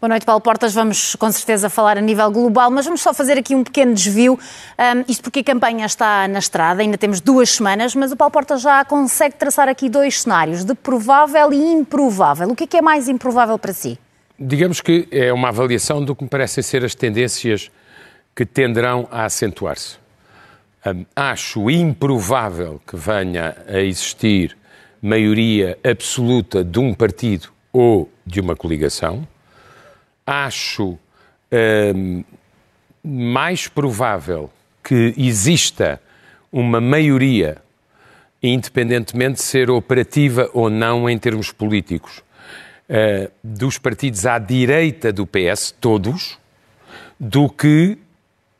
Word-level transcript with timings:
Boa 0.00 0.08
noite, 0.08 0.24
Paulo 0.24 0.40
Portas. 0.40 0.72
Vamos 0.72 1.14
com 1.14 1.30
certeza 1.30 1.68
falar 1.68 1.98
a 1.98 2.00
nível 2.00 2.30
global, 2.30 2.70
mas 2.70 2.86
vamos 2.86 3.02
só 3.02 3.12
fazer 3.12 3.36
aqui 3.36 3.54
um 3.54 3.62
pequeno 3.62 3.92
desvio. 3.92 4.38
Um, 4.78 5.04
isto 5.06 5.22
porque 5.22 5.40
a 5.40 5.44
campanha 5.44 5.84
está 5.84 6.26
na 6.26 6.38
estrada, 6.38 6.80
ainda 6.80 6.96
temos 6.96 7.20
duas 7.20 7.50
semanas, 7.50 7.94
mas 7.94 8.10
o 8.10 8.16
Paulo 8.16 8.32
Portas 8.32 8.62
já 8.62 8.82
consegue 8.82 9.34
traçar 9.34 9.68
aqui 9.68 9.90
dois 9.90 10.22
cenários, 10.22 10.64
de 10.64 10.74
provável 10.74 11.52
e 11.52 11.58
improvável. 11.58 12.48
O 12.48 12.56
que 12.56 12.64
é, 12.64 12.66
que 12.66 12.76
é 12.78 12.80
mais 12.80 13.10
improvável 13.10 13.58
para 13.58 13.74
si? 13.74 13.98
Digamos 14.38 14.80
que 14.80 15.06
é 15.10 15.30
uma 15.34 15.48
avaliação 15.48 16.02
do 16.02 16.16
que 16.16 16.24
me 16.24 16.30
parecem 16.30 16.64
ser 16.64 16.82
as 16.82 16.94
tendências 16.94 17.70
que 18.34 18.46
tenderão 18.46 19.06
a 19.10 19.26
acentuar-se. 19.26 19.98
Um, 20.86 21.04
acho 21.14 21.68
improvável 21.68 22.80
que 22.86 22.96
venha 22.96 23.54
a 23.68 23.80
existir 23.80 24.56
maioria 25.02 25.78
absoluta 25.84 26.64
de 26.64 26.78
um 26.78 26.94
partido 26.94 27.50
ou 27.70 28.10
de 28.24 28.40
uma 28.40 28.56
coligação 28.56 29.28
acho 30.30 30.96
hum, 31.96 32.24
mais 33.02 33.66
provável 33.66 34.48
que 34.82 35.12
exista 35.16 36.00
uma 36.52 36.80
maioria, 36.80 37.58
independentemente 38.40 39.34
de 39.38 39.42
ser 39.42 39.70
operativa 39.70 40.48
ou 40.54 40.70
não 40.70 41.10
em 41.10 41.18
termos 41.18 41.50
políticos, 41.50 42.22
uh, 42.88 43.30
dos 43.42 43.76
partidos 43.76 44.24
à 44.24 44.38
direita 44.38 45.12
do 45.12 45.26
PS, 45.26 45.74
todos, 45.80 46.38
do 47.18 47.48
que 47.48 47.98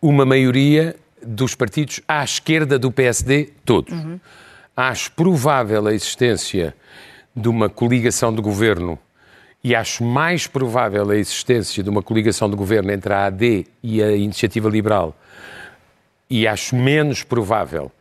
uma 0.02 0.26
maioria 0.26 0.96
dos 1.24 1.54
partidos 1.54 2.00
à 2.08 2.24
esquerda 2.24 2.78
do 2.78 2.90
PSD, 2.90 3.50
todos. 3.64 3.92
Uhum. 3.92 4.18
Acho 4.76 5.12
provável 5.12 5.86
a 5.86 5.94
existência 5.94 6.74
de 7.34 7.48
uma 7.48 7.68
coligação 7.68 8.34
de 8.34 8.42
governo 8.42 8.98
e 9.62 9.74
acho 9.74 10.02
mais 10.02 10.46
provável 10.46 11.10
a 11.10 11.16
existência 11.16 11.82
de 11.82 11.90
uma 11.90 12.02
coligação 12.02 12.48
de 12.48 12.56
governo 12.56 12.90
entre 12.90 13.12
a 13.12 13.26
AD 13.26 13.66
e 13.82 14.02
a 14.02 14.12
Iniciativa 14.12 14.68
Liberal, 14.68 15.14
e 16.28 16.46
acho 16.46 16.76
menos 16.76 17.22
provável 17.22 17.92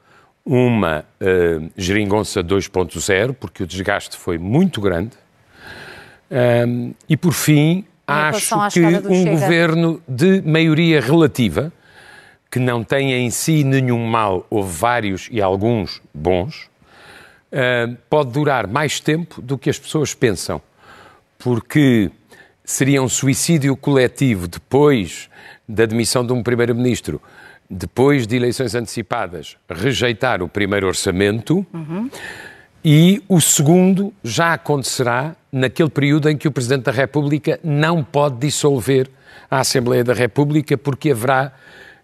uma 0.46 1.06
uh, 1.22 1.70
geringonça 1.76 2.44
2.0, 2.44 3.36
porque 3.40 3.64
o 3.64 3.68
desgaste 3.68 4.18
foi 4.18 4.38
muito 4.38 4.80
grande. 4.80 5.12
Um, 6.32 6.94
e, 7.08 7.18
por 7.18 7.34
fim, 7.34 7.86
acho 8.08 8.56
que 8.72 8.82
um 8.82 9.24
Chega. 9.24 9.32
governo 9.32 10.02
de 10.08 10.42
maioria 10.42 11.02
relativa, 11.02 11.72
que 12.50 12.60
não 12.60 12.84
tem 12.84 13.14
em 13.14 13.30
si 13.30 13.64
nenhum 13.64 14.08
mal, 14.08 14.46
houve 14.50 14.72
vários 14.72 15.28
e 15.32 15.42
alguns 15.42 16.02
bons, 16.14 16.70
uh, 17.52 17.96
pode 18.10 18.32
durar 18.32 18.68
mais 18.68 19.00
tempo 19.00 19.42
do 19.42 19.58
que 19.58 19.70
as 19.70 19.78
pessoas 19.78 20.14
pensam 20.14 20.62
porque 21.40 22.12
seria 22.64 23.02
um 23.02 23.10
suicídio 23.10 23.76
coletivo 23.76 24.48
depois 24.48 25.30
da 25.68 25.86
demissão 25.86 26.26
de 26.26 26.34
um 26.34 26.44
primeiro-ministro, 26.44 27.22
depois 27.70 28.28
de 28.28 28.36
eleições 28.36 28.76
antecipadas, 28.76 29.58
rejeitar 29.70 30.44
o 30.44 30.50
primeiro 30.50 30.88
orçamento. 30.88 31.66
Uhum. 31.74 32.10
E 32.84 33.24
o 33.28 33.42
segundo 33.42 34.14
já 34.24 34.54
acontecerá 34.54 35.36
naquele 35.52 35.90
período 35.90 36.30
em 36.30 36.38
que 36.38 36.48
o 36.48 36.52
Presidente 36.52 36.84
da 36.84 36.92
República 36.92 37.60
não 37.64 38.04
pode 38.04 38.38
dissolver 38.38 39.10
a 39.50 39.60
Assembleia 39.60 40.04
da 40.04 40.14
República, 40.14 40.78
porque 40.78 41.12
haverá 41.12 41.52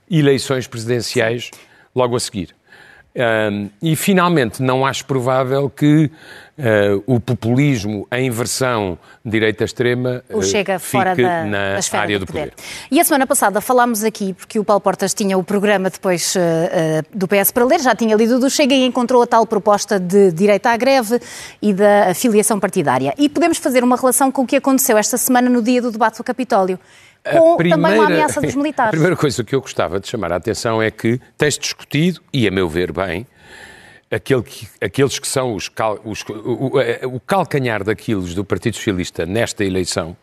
eleições 0.09 0.67
presidenciais 0.67 1.51
logo 1.93 2.15
a 2.15 2.19
seguir. 2.19 2.54
Um, 3.15 3.69
e, 3.81 3.95
finalmente, 3.95 4.61
não 4.61 4.85
acho 4.85 5.05
provável 5.05 5.69
que 5.69 6.11
uh, 6.57 7.03
o 7.05 7.17
populismo, 7.17 8.05
a 8.11 8.19
inversão 8.19 8.99
direita-extrema, 9.23 10.21
uh, 10.29 10.43
chega 10.43 10.77
fora 10.79 11.15
da, 11.15 11.45
na 11.45 11.79
da 11.79 11.99
área 11.99 12.19
do 12.19 12.25
poder. 12.25 12.51
poder. 12.51 12.53
E 12.91 12.99
a 12.99 13.03
semana 13.05 13.25
passada 13.25 13.61
falámos 13.61 14.03
aqui, 14.03 14.33
porque 14.33 14.59
o 14.59 14.65
Paulo 14.65 14.81
Portas 14.81 15.13
tinha 15.13 15.37
o 15.37 15.43
programa 15.45 15.89
depois 15.89 16.35
uh, 16.35 16.39
do 17.13 17.25
PS 17.25 17.51
para 17.51 17.63
ler, 17.63 17.79
já 17.79 17.95
tinha 17.95 18.13
lido 18.17 18.37
do 18.37 18.49
Chega 18.49 18.75
e 18.75 18.85
encontrou 18.85 19.23
a 19.23 19.27
tal 19.27 19.47
proposta 19.47 19.97
de 19.97 20.33
direito 20.33 20.65
à 20.65 20.75
greve 20.75 21.17
e 21.61 21.73
da 21.73 22.13
filiação 22.13 22.59
partidária. 22.59 23.13
E 23.17 23.29
podemos 23.29 23.59
fazer 23.59 23.81
uma 23.81 23.95
relação 23.95 24.29
com 24.29 24.41
o 24.41 24.45
que 24.45 24.57
aconteceu 24.57 24.97
esta 24.97 25.17
semana 25.17 25.49
no 25.49 25.61
dia 25.61 25.81
do 25.81 25.89
debate 25.89 26.17
do 26.17 26.23
Capitólio 26.23 26.77
com 27.31 27.57
primeira, 27.57 27.81
também 27.81 27.99
uma 27.99 28.05
ameaça 28.05 28.41
dos 28.41 28.55
militares. 28.55 28.89
A 28.89 28.91
primeira 28.91 29.15
coisa 29.15 29.43
que 29.43 29.55
eu 29.55 29.61
gostava 29.61 29.99
de 29.99 30.07
chamar 30.07 30.31
a 30.31 30.35
atenção 30.35 30.81
é 30.81 30.91
que 30.91 31.19
tens 31.37 31.57
discutido, 31.57 32.21
e 32.31 32.47
a 32.47 32.51
meu 32.51 32.69
ver 32.69 32.91
bem, 32.91 33.25
aquele 34.11 34.43
que, 34.43 34.67
aqueles 34.79 35.19
que 35.19 35.27
são 35.27 35.55
os, 35.55 35.67
cal, 35.67 35.99
os 36.03 36.21
o, 36.23 36.33
o, 36.33 37.15
o, 37.15 37.19
calcanhar 37.19 37.83
daqueles 37.83 38.33
do 38.33 38.45
Partido 38.45 38.75
Socialista 38.75 39.25
nesta 39.25 39.63
eleição 39.63 40.15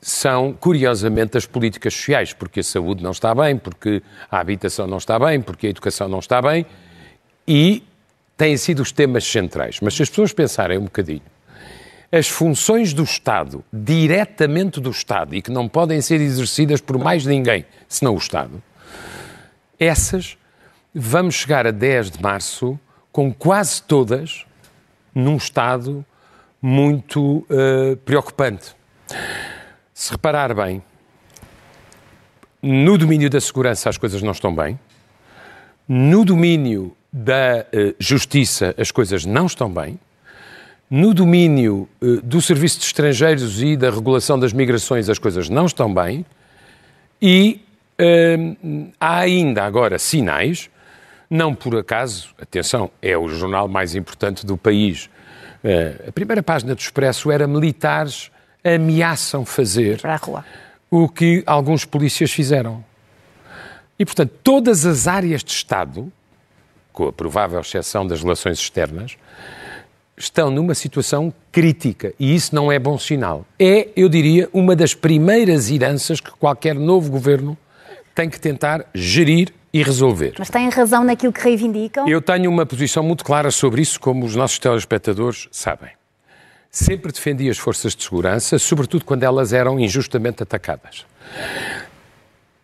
são, 0.00 0.52
curiosamente, 0.52 1.38
as 1.38 1.46
políticas 1.46 1.94
sociais, 1.94 2.32
porque 2.32 2.60
a 2.60 2.62
saúde 2.62 3.02
não 3.02 3.10
está 3.10 3.34
bem, 3.34 3.56
porque 3.56 4.02
a 4.30 4.38
habitação 4.38 4.86
não 4.86 4.98
está 4.98 5.18
bem, 5.18 5.40
porque 5.40 5.66
a 5.66 5.70
educação 5.70 6.08
não 6.08 6.18
está 6.18 6.42
bem, 6.42 6.66
e 7.48 7.82
têm 8.36 8.56
sido 8.56 8.80
os 8.80 8.92
temas 8.92 9.24
centrais. 9.24 9.80
Mas 9.80 9.94
se 9.94 10.02
as 10.02 10.10
pessoas 10.10 10.32
pensarem 10.32 10.76
um 10.76 10.84
bocadinho, 10.84 11.22
as 12.14 12.28
funções 12.28 12.92
do 12.92 13.02
Estado, 13.02 13.64
diretamente 13.72 14.80
do 14.80 14.90
Estado, 14.90 15.34
e 15.34 15.42
que 15.42 15.50
não 15.50 15.68
podem 15.68 16.00
ser 16.00 16.20
exercidas 16.20 16.80
por 16.80 16.96
mais 16.96 17.26
ninguém 17.26 17.66
senão 17.88 18.14
o 18.14 18.18
Estado, 18.18 18.62
essas 19.80 20.38
vamos 20.94 21.34
chegar 21.34 21.66
a 21.66 21.72
10 21.72 22.12
de 22.12 22.22
março 22.22 22.78
com 23.10 23.34
quase 23.34 23.82
todas 23.82 24.46
num 25.12 25.36
estado 25.36 26.06
muito 26.62 27.38
uh, 27.50 27.96
preocupante. 28.04 28.76
Se 29.92 30.12
reparar 30.12 30.54
bem, 30.54 30.80
no 32.62 32.96
domínio 32.96 33.28
da 33.28 33.40
segurança 33.40 33.88
as 33.88 33.98
coisas 33.98 34.22
não 34.22 34.30
estão 34.30 34.54
bem, 34.54 34.78
no 35.88 36.24
domínio 36.24 36.96
da 37.12 37.66
uh, 37.74 37.94
justiça 37.98 38.72
as 38.78 38.92
coisas 38.92 39.24
não 39.24 39.46
estão 39.46 39.68
bem, 39.68 39.98
no 40.90 41.14
domínio 41.14 41.88
uh, 42.00 42.20
do 42.22 42.40
serviço 42.40 42.78
de 42.78 42.86
estrangeiros 42.86 43.62
e 43.62 43.76
da 43.76 43.90
regulação 43.90 44.38
das 44.38 44.52
migrações 44.52 45.08
as 45.08 45.18
coisas 45.18 45.48
não 45.48 45.66
estão 45.66 45.92
bem, 45.92 46.24
e 47.20 47.60
há 49.00 49.18
ainda 49.18 49.64
agora 49.64 50.00
sinais 50.00 50.68
não 51.34 51.54
por 51.54 51.76
acaso, 51.76 52.34
atenção, 52.40 52.90
é 53.02 53.16
o 53.16 53.28
jornal 53.28 53.66
mais 53.66 53.94
importante 53.94 54.46
do 54.46 54.56
país. 54.56 55.06
Uh, 55.64 56.08
a 56.08 56.12
primeira 56.12 56.42
página 56.42 56.74
do 56.74 56.78
Expresso 56.78 57.30
era 57.30 57.46
militares 57.46 58.30
ameaçam 58.62 59.44
fazer 59.44 60.00
o 60.90 61.08
que 61.08 61.42
alguns 61.44 61.84
polícias 61.84 62.30
fizeram. 62.30 62.84
E, 63.98 64.04
portanto, 64.04 64.32
todas 64.42 64.86
as 64.86 65.06
áreas 65.06 65.42
de 65.42 65.50
Estado, 65.50 66.12
com 66.92 67.08
a 67.08 67.12
provável 67.12 67.60
exceção 67.60 68.06
das 68.06 68.22
relações 68.22 68.58
externas, 68.58 69.16
estão 70.24 70.50
numa 70.50 70.74
situação 70.74 71.32
crítica 71.50 72.12
e 72.18 72.34
isso 72.34 72.54
não 72.54 72.70
é 72.70 72.78
bom 72.78 72.98
sinal. 72.98 73.46
É, 73.58 73.88
eu 73.96 74.08
diria, 74.08 74.48
uma 74.52 74.74
das 74.74 74.94
primeiras 74.94 75.70
heranças 75.70 76.20
que 76.20 76.30
qualquer 76.32 76.74
novo 76.74 77.10
governo 77.10 77.56
tem 78.14 78.28
que 78.28 78.40
tentar 78.40 78.86
gerir 78.94 79.52
e 79.72 79.82
resolver. 79.82 80.34
Mas 80.38 80.50
têm 80.50 80.68
razão 80.68 81.02
naquilo 81.02 81.32
que 81.32 81.40
reivindicam? 81.40 82.08
Eu 82.08 82.22
tenho 82.22 82.48
uma 82.48 82.64
posição 82.64 83.02
muito 83.02 83.24
clara 83.24 83.50
sobre 83.50 83.82
isso, 83.82 83.98
como 83.98 84.24
os 84.24 84.36
nossos 84.36 84.58
telespectadores 84.58 85.48
sabem. 85.50 85.90
Sempre 86.70 87.12
defendi 87.12 87.48
as 87.48 87.58
forças 87.58 87.94
de 87.94 88.04
segurança, 88.04 88.58
sobretudo 88.58 89.04
quando 89.04 89.24
elas 89.24 89.52
eram 89.52 89.78
injustamente 89.78 90.42
atacadas. 90.42 91.04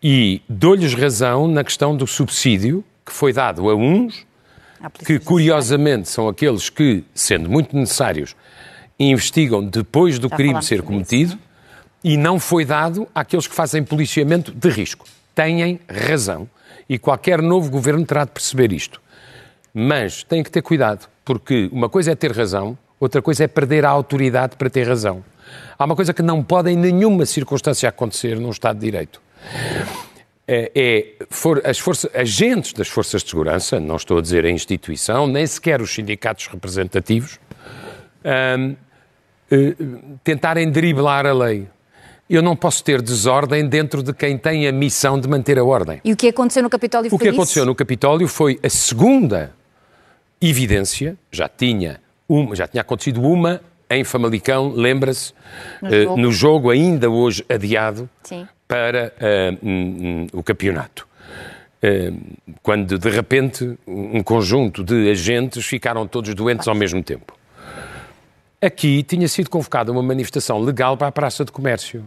E 0.01 0.41
dou-lhes 0.47 0.93
razão 0.93 1.47
na 1.47 1.63
questão 1.63 1.95
do 1.95 2.07
subsídio 2.07 2.83
que 3.05 3.11
foi 3.11 3.33
dado 3.33 3.69
a 3.69 3.75
uns, 3.75 4.25
que 5.05 5.19
curiosamente 5.19 6.09
são 6.09 6.27
aqueles 6.27 6.69
que, 6.69 7.03
sendo 7.13 7.49
muito 7.49 7.75
necessários, 7.75 8.35
investigam 8.99 9.63
depois 9.63 10.19
do 10.19 10.27
Já 10.29 10.35
crime 10.35 10.61
ser 10.63 10.81
cometido, 10.81 11.33
isso. 11.33 11.39
e 12.03 12.17
não 12.17 12.39
foi 12.39 12.65
dado 12.65 13.07
àqueles 13.13 13.47
que 13.47 13.55
fazem 13.55 13.83
policiamento 13.83 14.51
de 14.51 14.69
risco. 14.69 15.05
Têm 15.33 15.79
razão 15.89 16.47
e 16.87 16.99
qualquer 16.99 17.41
novo 17.41 17.69
governo 17.71 18.05
terá 18.05 18.25
de 18.25 18.31
perceber 18.31 18.71
isto. 18.71 19.01
Mas 19.73 20.23
tem 20.23 20.43
que 20.43 20.51
ter 20.51 20.61
cuidado, 20.61 21.07
porque 21.23 21.69
uma 21.71 21.87
coisa 21.89 22.11
é 22.11 22.15
ter 22.15 22.31
razão, 22.31 22.77
outra 22.99 23.21
coisa 23.21 23.45
é 23.45 23.47
perder 23.47 23.85
a 23.85 23.89
autoridade 23.89 24.55
para 24.57 24.69
ter 24.69 24.87
razão. 24.87 25.23
Há 25.79 25.85
uma 25.85 25.95
coisa 25.95 26.13
que 26.13 26.21
não 26.21 26.43
pode 26.43 26.69
em 26.69 26.75
nenhuma 26.75 27.25
circunstância 27.25 27.87
acontecer 27.87 28.39
num 28.39 28.49
Estado 28.49 28.77
de 28.77 28.85
Direito. 28.85 29.21
É, 30.47 30.71
é 30.75 31.25
for, 31.29 31.61
as 31.65 31.79
forças, 31.79 32.09
agentes 32.15 32.73
das 32.73 32.87
forças 32.87 33.23
de 33.23 33.29
segurança, 33.29 33.79
não 33.79 33.95
estou 33.95 34.17
a 34.17 34.21
dizer 34.21 34.45
a 34.45 34.49
instituição, 34.49 35.27
nem 35.27 35.45
sequer 35.45 35.81
os 35.81 35.93
sindicatos 35.93 36.47
representativos, 36.47 37.39
um, 38.59 38.75
eh, 39.51 39.75
tentarem 40.23 40.69
driblar 40.69 41.25
a 41.25 41.33
lei 41.33 41.67
eu 42.31 42.41
não 42.41 42.55
posso 42.55 42.81
ter 42.81 43.01
desordem 43.01 43.67
dentro 43.67 44.01
de 44.01 44.13
quem 44.13 44.37
tem 44.37 44.65
a 44.65 44.71
missão 44.71 45.19
de 45.19 45.27
manter 45.27 45.59
a 45.59 45.65
ordem. 45.65 45.99
E 46.01 46.13
o 46.13 46.15
que 46.15 46.29
aconteceu 46.29 46.63
no 46.63 46.69
Capitólio 46.69 47.09
foi 47.09 47.17
O 47.17 47.19
que 47.19 47.27
isso? 47.27 47.35
aconteceu 47.35 47.65
no 47.65 47.75
Capitólio 47.75 48.27
foi 48.27 48.57
a 48.63 48.69
segunda 48.69 49.51
evidência, 50.39 51.17
já 51.29 51.49
tinha, 51.49 51.99
uma, 52.29 52.55
já 52.55 52.69
tinha 52.69 52.79
acontecido 52.79 53.21
uma 53.21 53.59
em 53.89 54.05
Famalicão, 54.05 54.71
lembra-se, 54.73 55.33
No 55.81 55.91
jogo. 55.91 56.17
no 56.21 56.31
jogo 56.31 56.69
ainda 56.69 57.09
hoje 57.09 57.43
adiado 57.49 58.09
Sim. 58.23 58.47
Para 58.71 59.13
uh, 59.17 59.67
hum, 59.67 59.97
hum, 60.01 60.27
o 60.31 60.41
campeonato. 60.41 61.05
Uh, 61.83 62.17
quando 62.63 62.97
de 62.97 63.09
repente 63.09 63.77
um 63.85 64.23
conjunto 64.23 64.81
de 64.81 65.11
agentes 65.11 65.65
ficaram 65.65 66.07
todos 66.07 66.33
doentes 66.33 66.69
ao 66.69 66.75
mesmo 66.75 67.03
tempo. 67.03 67.37
Aqui 68.61 69.03
tinha 69.03 69.27
sido 69.27 69.49
convocada 69.49 69.91
uma 69.91 70.01
manifestação 70.01 70.57
legal 70.57 70.95
para 70.95 71.07
a 71.07 71.11
Praça 71.11 71.43
de 71.43 71.51
Comércio. 71.51 72.05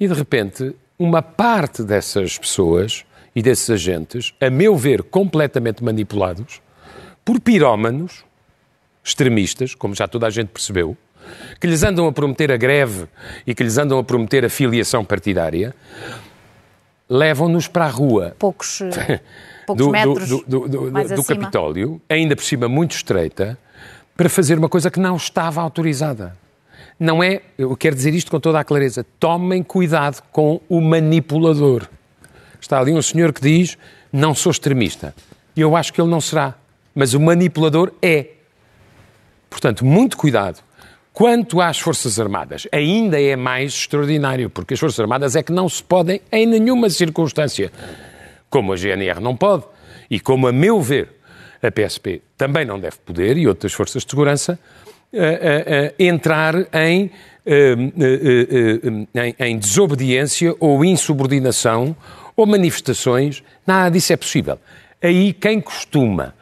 E 0.00 0.08
de 0.08 0.14
repente, 0.14 0.74
uma 0.98 1.22
parte 1.22 1.84
dessas 1.84 2.36
pessoas 2.36 3.04
e 3.36 3.40
desses 3.40 3.70
agentes, 3.70 4.34
a 4.40 4.50
meu 4.50 4.76
ver, 4.76 5.04
completamente 5.04 5.84
manipulados 5.84 6.60
por 7.24 7.38
pirómanos 7.38 8.24
extremistas, 9.04 9.76
como 9.76 9.94
já 9.94 10.08
toda 10.08 10.26
a 10.26 10.30
gente 10.30 10.48
percebeu, 10.48 10.96
que 11.60 11.66
lhes 11.66 11.82
andam 11.82 12.06
a 12.06 12.12
prometer 12.12 12.50
a 12.52 12.56
greve 12.56 13.06
e 13.46 13.54
que 13.54 13.62
lhes 13.62 13.78
andam 13.78 13.98
a 13.98 14.04
prometer 14.04 14.44
a 14.44 14.50
filiação 14.50 15.04
partidária, 15.04 15.74
levam-nos 17.08 17.66
para 17.66 17.86
a 17.86 17.88
rua 17.88 18.34
Poucos, 18.38 18.80
poucos 19.66 19.84
do, 19.84 19.86
do, 19.86 19.90
metros 19.90 20.28
do, 20.28 20.44
do, 20.46 20.68
do, 20.68 20.90
do 20.90 20.98
acima. 20.98 21.24
Capitólio, 21.24 22.00
ainda 22.08 22.36
por 22.36 22.44
cima 22.44 22.68
muito 22.68 22.92
estreita, 22.92 23.58
para 24.16 24.28
fazer 24.28 24.58
uma 24.58 24.68
coisa 24.68 24.90
que 24.90 24.98
não 25.00 25.16
estava 25.16 25.60
autorizada. 25.60 26.36
Não 26.98 27.22
é, 27.22 27.42
eu 27.56 27.76
quero 27.76 27.94
dizer 27.94 28.12
isto 28.12 28.30
com 28.30 28.40
toda 28.40 28.58
a 28.58 28.64
clareza, 28.64 29.06
tomem 29.20 29.62
cuidado 29.62 30.22
com 30.32 30.60
o 30.68 30.80
manipulador. 30.80 31.86
Está 32.60 32.80
ali 32.80 32.92
um 32.92 33.00
senhor 33.00 33.32
que 33.32 33.40
diz, 33.40 33.78
não 34.12 34.34
sou 34.34 34.50
extremista. 34.50 35.14
E 35.54 35.60
eu 35.60 35.76
acho 35.76 35.92
que 35.92 36.00
ele 36.00 36.10
não 36.10 36.20
será. 36.20 36.54
Mas 36.94 37.14
o 37.14 37.20
manipulador 37.20 37.92
é. 38.02 38.26
Portanto, 39.48 39.84
muito 39.84 40.16
cuidado. 40.16 40.58
Quanto 41.18 41.60
às 41.60 41.80
Forças 41.80 42.20
Armadas, 42.20 42.68
ainda 42.70 43.20
é 43.20 43.34
mais 43.34 43.72
extraordinário, 43.72 44.48
porque 44.48 44.74
as 44.74 44.78
Forças 44.78 45.00
Armadas 45.00 45.34
é 45.34 45.42
que 45.42 45.50
não 45.50 45.68
se 45.68 45.82
podem, 45.82 46.20
em 46.30 46.46
nenhuma 46.46 46.88
circunstância, 46.88 47.72
como 48.48 48.72
a 48.72 48.76
GNR 48.76 49.18
não 49.18 49.36
pode, 49.36 49.64
e 50.08 50.20
como, 50.20 50.46
a 50.46 50.52
meu 50.52 50.80
ver, 50.80 51.08
a 51.60 51.72
PSP 51.72 52.22
também 52.36 52.64
não 52.64 52.78
deve 52.78 52.98
poder, 52.98 53.36
e 53.36 53.48
outras 53.48 53.72
forças 53.72 54.04
de 54.04 54.10
segurança, 54.10 54.60
eh, 55.12 55.40
eh, 55.42 55.94
eh, 55.98 56.04
entrar 56.06 56.54
em, 56.72 57.10
em, 57.44 59.34
em 59.40 59.58
desobediência 59.58 60.54
ou 60.60 60.84
insubordinação 60.84 61.96
ou 62.36 62.46
manifestações. 62.46 63.42
Nada 63.66 63.90
disso 63.90 64.12
é 64.12 64.16
possível. 64.16 64.56
Aí 65.02 65.32
quem 65.32 65.60
costuma 65.60 66.32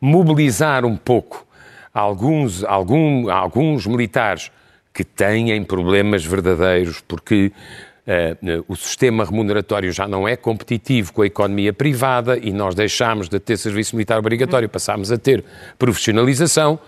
mobilizar 0.00 0.86
um 0.86 0.96
pouco 0.96 1.46
alguns, 1.92 2.64
algum, 2.64 3.30
alguns 3.30 3.86
militares 3.86 4.50
que 4.92 5.04
têm 5.04 5.62
problemas 5.64 6.24
verdadeiros 6.24 7.00
porque 7.00 7.52
eh, 8.06 8.36
o 8.66 8.74
sistema 8.74 9.24
remuneratório 9.24 9.92
já 9.92 10.08
não 10.08 10.26
é 10.26 10.36
competitivo 10.36 11.12
com 11.12 11.22
a 11.22 11.26
economia 11.26 11.72
privada 11.72 12.36
e 12.36 12.52
nós 12.52 12.74
deixámos 12.74 13.28
de 13.28 13.38
ter 13.38 13.56
serviço 13.56 13.94
militar 13.94 14.18
obrigatório, 14.18 14.68
passámos 14.68 15.12
a 15.12 15.18
ter 15.18 15.44
profissionalização. 15.78 16.78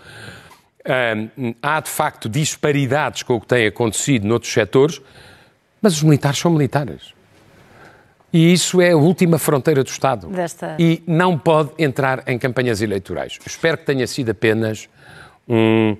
Hum, 1.37 1.55
há 1.61 1.79
de 1.79 1.89
facto 1.89 2.29
disparidades 2.29 3.23
com 3.23 3.35
o 3.35 3.41
que 3.41 3.47
tem 3.47 3.65
acontecido 3.65 4.27
noutros 4.27 4.53
setores, 4.53 5.01
mas 5.81 5.93
os 5.93 6.03
militares 6.03 6.37
são 6.37 6.51
militares. 6.51 7.15
E 8.35 8.51
isso 8.51 8.81
é 8.81 8.91
a 8.91 8.97
última 8.97 9.39
fronteira 9.39 9.81
do 9.81 9.87
Estado. 9.89 10.27
Desta- 10.27 10.75
E 10.77 11.01
não 11.07 11.37
pode 11.37 11.69
entrar 11.79 12.21
em 12.27 12.37
campanhas 12.37 12.81
eleitorais. 12.81 13.39
Espero 13.45 13.77
que 13.77 13.85
tenha 13.85 14.05
sido 14.05 14.31
apenas 14.31 14.89
um 15.47 15.95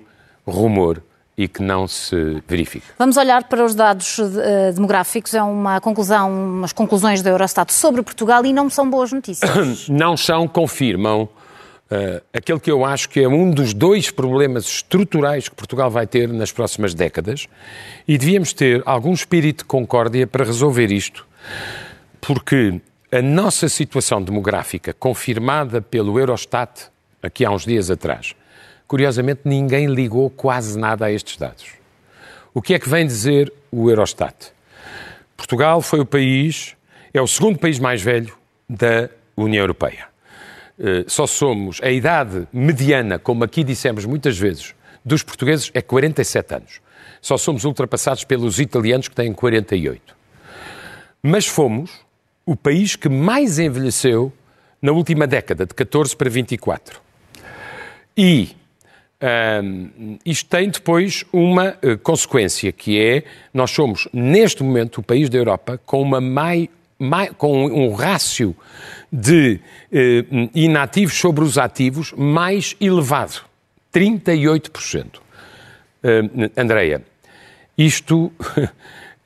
rumor 0.46 1.02
e 1.38 1.48
que 1.48 1.62
não 1.62 1.88
se 1.88 2.42
verifique. 2.46 2.86
Vamos 2.98 3.16
olhar 3.16 3.44
para 3.44 3.64
os 3.64 3.74
dados 3.74 4.18
eh, 4.18 4.72
demográficos. 4.72 5.32
É 5.32 5.42
uma 5.42 5.80
conclusão, 5.80 6.30
umas 6.30 6.74
conclusões 6.74 7.22
da 7.22 7.30
Eurostat 7.30 7.72
sobre 7.72 8.02
Portugal 8.02 8.44
e 8.44 8.52
não 8.52 8.68
são 8.68 8.90
boas 8.90 9.12
notícias. 9.12 9.50
não 9.88 10.14
são, 10.14 10.46
confirmam 10.46 11.26
eh, 11.90 12.22
aquele 12.34 12.60
que 12.60 12.70
eu 12.70 12.84
acho 12.84 13.08
que 13.08 13.20
é 13.20 13.28
um 13.28 13.50
dos 13.50 13.72
dois 13.72 14.10
problemas 14.10 14.66
estruturais 14.66 15.48
que 15.48 15.54
Portugal 15.54 15.90
vai 15.90 16.06
ter 16.06 16.28
nas 16.28 16.52
próximas 16.52 16.92
décadas 16.92 17.46
e 18.06 18.18
devíamos 18.18 18.52
ter 18.52 18.82
algum 18.84 19.14
espírito 19.14 19.58
de 19.60 19.64
concórdia 19.64 20.26
para 20.26 20.44
resolver 20.44 20.90
isto, 20.92 21.26
porque 22.26 22.80
a 23.12 23.22
nossa 23.22 23.68
situação 23.68 24.20
demográfica, 24.20 24.92
confirmada 24.92 25.80
pelo 25.80 26.18
Eurostat 26.18 26.90
aqui 27.22 27.44
há 27.44 27.50
uns 27.52 27.64
dias 27.64 27.88
atrás, 27.88 28.34
curiosamente 28.88 29.42
ninguém 29.44 29.86
ligou 29.86 30.28
quase 30.28 30.76
nada 30.76 31.06
a 31.06 31.12
estes 31.12 31.36
dados. 31.36 31.74
O 32.52 32.60
que 32.60 32.74
é 32.74 32.80
que 32.80 32.88
vem 32.88 33.06
dizer 33.06 33.52
o 33.70 33.88
Eurostat? 33.88 34.52
Portugal 35.36 35.80
foi 35.80 36.00
o 36.00 36.04
país, 36.04 36.74
é 37.14 37.22
o 37.22 37.28
segundo 37.28 37.60
país 37.60 37.78
mais 37.78 38.02
velho 38.02 38.36
da 38.68 39.08
União 39.36 39.62
Europeia. 39.62 40.08
Eh, 40.80 41.04
Só 41.06 41.28
somos, 41.28 41.80
a 41.80 41.92
idade 41.92 42.48
mediana, 42.52 43.20
como 43.20 43.44
aqui 43.44 43.62
dissemos 43.62 44.04
muitas 44.04 44.36
vezes, 44.36 44.74
dos 45.04 45.22
portugueses 45.22 45.70
é 45.72 45.80
47 45.80 46.54
anos. 46.56 46.80
Só 47.22 47.38
somos 47.38 47.64
ultrapassados 47.64 48.24
pelos 48.24 48.58
italianos 48.58 49.06
que 49.06 49.14
têm 49.14 49.32
48. 49.32 50.16
Mas 51.22 51.46
fomos 51.46 52.05
o 52.46 52.56
país 52.56 52.96
que 52.96 53.08
mais 53.08 53.58
envelheceu 53.58 54.32
na 54.80 54.92
última 54.92 55.26
década, 55.26 55.66
de 55.66 55.74
14 55.74 56.16
para 56.16 56.30
24. 56.30 57.00
E 58.16 58.54
Ahm, 59.18 60.18
isto 60.26 60.50
tem 60.50 60.68
depois 60.68 61.24
uma 61.32 61.74
eh, 61.80 61.96
consequência, 61.96 62.70
que 62.70 63.00
é 63.00 63.24
nós 63.52 63.70
somos, 63.70 64.06
neste 64.12 64.62
momento, 64.62 64.98
o 64.98 65.02
país 65.02 65.30
da 65.30 65.38
Europa 65.38 65.80
com, 65.86 66.02
uma 66.02 66.20
mai, 66.20 66.68
mai- 66.98 67.30
com 67.30 67.64
um 67.64 67.94
rácio 67.94 68.54
de 69.10 69.58
eh, 69.90 70.22
inativos 70.54 71.14
sobre 71.14 71.42
os 71.42 71.56
ativos 71.56 72.12
mais 72.12 72.76
elevado, 72.78 73.42
38%. 73.90 75.06
Uh, 75.16 76.50
Andreia, 76.54 77.02
isto 77.76 78.30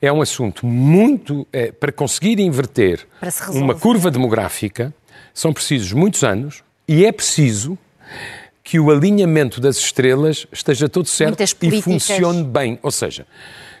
é 0.01 0.11
um 0.11 0.21
assunto 0.21 0.65
muito. 0.65 1.47
eh, 1.53 1.71
para 1.71 1.91
conseguir 1.91 2.39
inverter 2.39 3.07
Para 3.19 3.51
uma 3.51 3.75
curva 3.75 4.09
demográfica, 4.09 4.93
são 5.33 5.53
precisos 5.53 5.93
muitos 5.93 6.23
anos 6.23 6.63
e 6.87 7.05
é 7.05 7.11
preciso 7.11 7.77
que 8.63 8.79
o 8.79 8.89
alinhamento 8.89 9.59
das 9.61 9.77
estrelas 9.77 10.47
esteja 10.51 10.87
todo 10.89 11.07
certo 11.07 11.41
e 11.61 11.81
funcione 11.81 12.43
bem. 12.43 12.79
Ou 12.81 12.91
seja, 12.91 13.25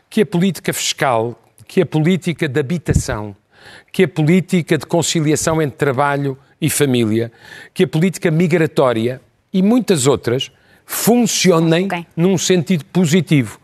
que 0.09 0.21
a 0.21 0.25
política 0.25 0.73
fiscal, 0.73 1.39
que 1.67 1.81
a 1.81 1.85
política 1.85 2.47
de 2.47 2.59
habitação, 2.59 3.35
que 3.91 4.03
a 4.03 4.07
política 4.07 4.77
de 4.77 4.85
conciliação 4.85 5.61
entre 5.61 5.77
trabalho 5.77 6.37
e 6.59 6.69
família, 6.69 7.31
que 7.73 7.83
a 7.83 7.87
política 7.87 8.29
migratória 8.31 9.21
e 9.53 9.61
muitas 9.61 10.07
outras 10.07 10.51
funcionem 10.85 11.85
Ok. 11.85 12.05
num 12.15 12.37
sentido 12.37 12.83
positivo. 12.85 13.59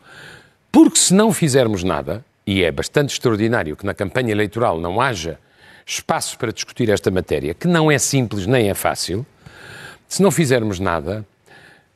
Porque 0.71 0.97
se 0.99 1.13
não 1.13 1.33
fizermos 1.33 1.83
nada, 1.83 2.23
e 2.47 2.63
é 2.63 2.71
bastante 2.71 3.11
extraordinário 3.11 3.75
que 3.75 3.85
na 3.85 3.93
campanha 3.93 4.31
eleitoral 4.31 4.79
não 4.79 5.01
haja 5.01 5.37
espaço 5.85 6.37
para 6.37 6.53
discutir 6.53 6.89
esta 6.89 7.11
matéria, 7.11 7.53
que 7.53 7.67
não 7.67 7.91
é 7.91 7.99
simples 7.99 8.47
nem 8.47 8.69
é 8.69 8.73
fácil, 8.73 9.25
se 10.07 10.23
não 10.23 10.31
fizermos 10.31 10.79
nada, 10.79 11.25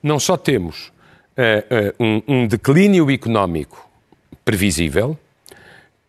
não 0.03 0.19
só 0.19 0.35
temos 0.35 0.91
eh, 1.37 1.65
eh, 1.69 1.93
um, 1.97 2.21
um 2.27 2.47
declínio 2.47 3.09
económico 3.09 3.89
previsível, 4.43 5.17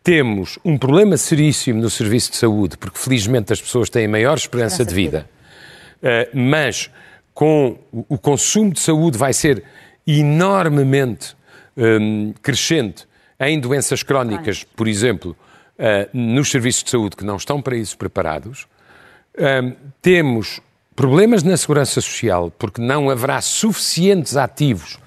temos 0.03 0.59
um 0.65 0.77
problema 0.77 1.15
seríssimo 1.15 1.81
no 1.81 1.89
serviço 1.89 2.31
de 2.31 2.37
saúde, 2.37 2.77
porque 2.77 2.99
felizmente 2.99 3.53
as 3.53 3.61
pessoas 3.61 3.89
têm 3.89 4.07
maior 4.07 4.35
esperança, 4.35 4.83
de 4.85 4.93
vida, 4.93 5.29
Uh, 6.03 6.27
mas 6.37 6.91
com 7.33 7.79
o 7.93 8.05
o 8.09 8.17
consumo 8.17 8.73
de 8.73 8.81
saúde 8.81 9.17
vai 9.17 9.31
ser 9.31 9.63
enormemente 10.05 11.33
um, 11.77 12.33
crescente 12.41 13.07
em 13.49 13.59
doenças 13.59 14.03
crónicas, 14.03 14.63
por 14.63 14.87
exemplo, 14.87 15.35
uh, 15.77 16.09
nos 16.13 16.49
serviços 16.49 16.83
de 16.83 16.89
saúde 16.89 17.15
que 17.15 17.25
não 17.25 17.37
estão 17.37 17.61
para 17.61 17.75
isso 17.75 17.97
preparados. 17.97 18.67
Um, 19.37 19.73
temos 20.01 20.61
problemas 20.95 21.43
na 21.43 21.57
segurança 21.57 22.01
social, 22.01 22.51
porque 22.57 22.81
não 22.81 23.09
haverá 23.09 23.41
suficientes 23.41 24.37
ativos 24.37 24.99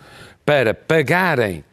para 0.45 0.75
pagarem 0.75 1.65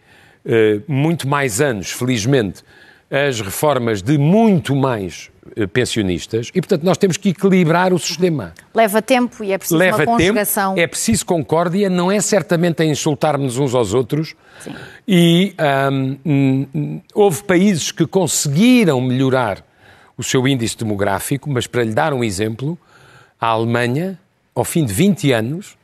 eh, 0.45 0.81
muito 0.87 1.27
mais 1.27 1.61
anos, 1.61 1.91
felizmente, 1.91 2.63
as 3.09 3.39
reformas 3.39 4.01
de 4.01 4.17
muito 4.17 4.75
mais 4.75 5.31
pensionistas 5.71 6.49
e, 6.53 6.61
portanto, 6.61 6.83
nós 6.83 6.97
temos 6.97 7.17
que 7.17 7.29
equilibrar 7.29 7.93
o 7.93 7.99
sistema. 7.99 8.53
Leva 8.73 9.01
tempo 9.01 9.43
e 9.43 9.51
é 9.51 9.57
preciso 9.57 9.77
Leva 9.77 9.97
uma 9.97 10.05
tempo, 10.05 10.19
conjugação. 10.19 10.75
é 10.77 10.87
preciso 10.87 11.25
concórdia, 11.25 11.89
não 11.89 12.11
é 12.11 12.19
certamente 12.21 12.81
a 12.81 12.85
insultarmos 12.85 13.57
uns 13.57 13.75
aos 13.75 13.93
outros. 13.93 14.35
Sim. 14.59 14.75
E 15.07 15.55
hum, 16.25 17.01
houve 17.13 17.43
países 17.43 17.91
que 17.91 18.05
conseguiram 18.07 19.01
melhorar 19.01 19.63
o 20.17 20.23
seu 20.23 20.47
índice 20.47 20.77
demográfico, 20.77 21.49
mas 21.49 21.67
para 21.67 21.83
lhe 21.83 21.93
dar 21.93 22.13
um 22.13 22.23
exemplo, 22.23 22.77
a 23.39 23.47
Alemanha, 23.47 24.19
ao 24.55 24.63
fim 24.63 24.85
de 24.85 24.93
20 24.93 25.31
anos, 25.31 25.75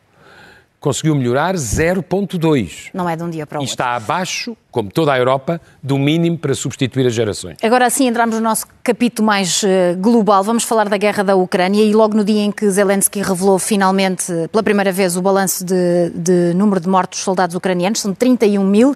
conseguiu 0.79 1.13
melhorar 1.13 1.55
0,2. 1.55 2.89
Não 2.93 3.07
é 3.09 3.15
de 3.15 3.23
um 3.23 3.29
dia 3.29 3.45
para 3.45 3.57
o 3.57 3.61
e 3.61 3.63
outro. 3.63 3.71
está 3.71 3.95
abaixo, 3.95 4.55
como 4.71 4.89
toda 4.89 5.11
a 5.11 5.17
Europa, 5.17 5.59
do 5.83 5.97
mínimo 5.97 6.37
para 6.37 6.53
substituir 6.53 7.05
as 7.05 7.13
gerações. 7.13 7.57
Agora 7.61 7.89
sim 7.89 8.07
entramos 8.07 8.35
no 8.35 8.41
nosso 8.41 8.65
capítulo 8.81 9.25
mais 9.25 9.61
uh, 9.63 9.67
global. 9.97 10.43
Vamos 10.43 10.63
falar 10.63 10.87
da 10.87 10.97
guerra 10.97 11.23
da 11.23 11.35
Ucrânia 11.35 11.83
e 11.83 11.93
logo 11.93 12.15
no 12.15 12.23
dia 12.23 12.41
em 12.41 12.51
que 12.51 12.69
Zelensky 12.69 13.21
revelou 13.21 13.59
finalmente, 13.59 14.31
pela 14.51 14.63
primeira 14.63 14.91
vez, 14.91 15.17
o 15.17 15.21
balanço 15.21 15.65
de, 15.65 16.11
de 16.15 16.53
número 16.53 16.79
de 16.79 16.87
mortos 16.87 17.19
soldados 17.19 17.55
ucranianos, 17.55 17.99
são 17.99 18.13
31 18.13 18.65
mil, 18.65 18.95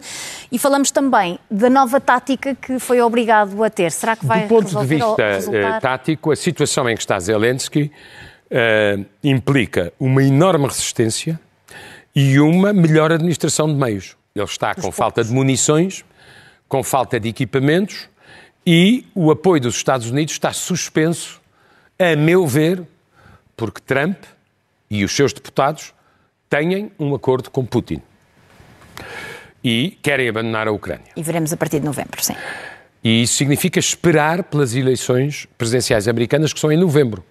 e 0.51 0.57
falamos 0.57 0.89
também 0.89 1.37
da 1.51 1.69
nova 1.69 1.99
tática 1.99 2.55
que 2.55 2.79
foi 2.79 3.01
obrigado 3.01 3.61
a 3.63 3.69
ter. 3.69 3.91
Será 3.91 4.15
que 4.15 4.25
vai 4.25 4.43
Do 4.43 4.47
ponto 4.47 4.79
de 4.79 4.85
vista 4.85 5.33
resultar... 5.33 5.77
uh, 5.77 5.81
tático, 5.81 6.31
a 6.31 6.35
situação 6.35 6.89
em 6.89 6.95
que 6.95 7.01
está 7.01 7.19
Zelensky 7.19 7.91
uh, 8.49 9.05
implica 9.23 9.91
uma 9.99 10.23
enorme 10.23 10.65
resistência 10.65 11.39
e 12.15 12.39
uma 12.39 12.74
melhor 12.74 13.12
administração 13.12 13.67
de 13.67 13.75
meios. 13.75 14.15
Ele 14.36 14.46
está 14.46 14.74
com 14.74 14.91
falta 14.91 15.24
de 15.24 15.32
munições, 15.32 16.03
com 16.67 16.84
falta 16.84 17.20
de 17.20 17.29
equipamentos 17.29 18.10
e 18.65 19.05
o 19.13 19.29
apoio 19.29 19.62
dos 19.62 19.75
Estados 19.75 20.10
Unidos 20.10 20.34
está 20.34 20.53
suspenso, 20.53 21.41
a 22.00 22.15
meu 22.15 22.48
ver, 22.48 22.82
porque 23.58 23.82
Trump 23.82 24.17
e 24.89 25.03
os 25.03 25.13
seus 25.13 25.34
deputados 25.34 25.93
têm 26.50 26.91
um 26.98 27.13
acordo 27.13 27.51
com 27.51 27.65
Putin 27.65 28.01
e 29.63 29.98
querem 30.01 30.29
abandonar 30.29 30.67
a 30.67 30.72
Ucrânia. 30.72 31.12
E 31.15 31.24
veremos 31.24 31.51
a 31.51 31.58
partir 31.58 31.79
de 31.79 31.86
novembro, 31.86 32.24
sim. 32.24 32.36
E 33.03 33.24
isso 33.24 33.36
significa 33.36 33.79
esperar 33.79 34.43
pelas 34.43 34.75
eleições 34.75 35.48
presidenciais 35.58 36.08
americanas 36.08 36.53
que 36.53 36.60
são 36.60 36.72
em 36.72 36.77
novembro. 36.77 37.24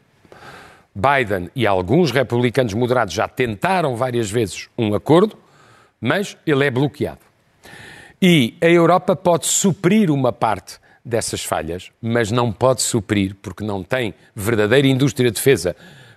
Biden 0.94 1.50
e 1.54 1.66
alguns 1.66 2.10
republicanos 2.10 2.74
moderados 2.74 3.14
já 3.14 3.26
tentaram 3.26 3.96
várias 3.96 4.30
vezes 4.30 4.68
um 4.76 4.94
acordo, 4.94 5.36
mas 6.00 6.36
ele 6.46 6.66
é 6.66 6.70
bloqueado. 6.70 7.20
E 8.20 8.54
a 8.60 8.68
Europa 8.68 9.16
pode 9.16 9.46
suprir 9.46 10.10
uma 10.10 10.32
parte 10.32 10.78
dessas 11.04 11.44
falhas, 11.44 11.90
mas 12.00 12.30
não 12.30 12.52
pode 12.52 12.82
suprir, 12.82 13.34
porque 13.42 13.64
não 13.64 13.82
tem 13.82 14.14
verdadeira 14.34 14.86
indústria 14.86 15.30
de 15.30 15.34
defesa 15.34 15.74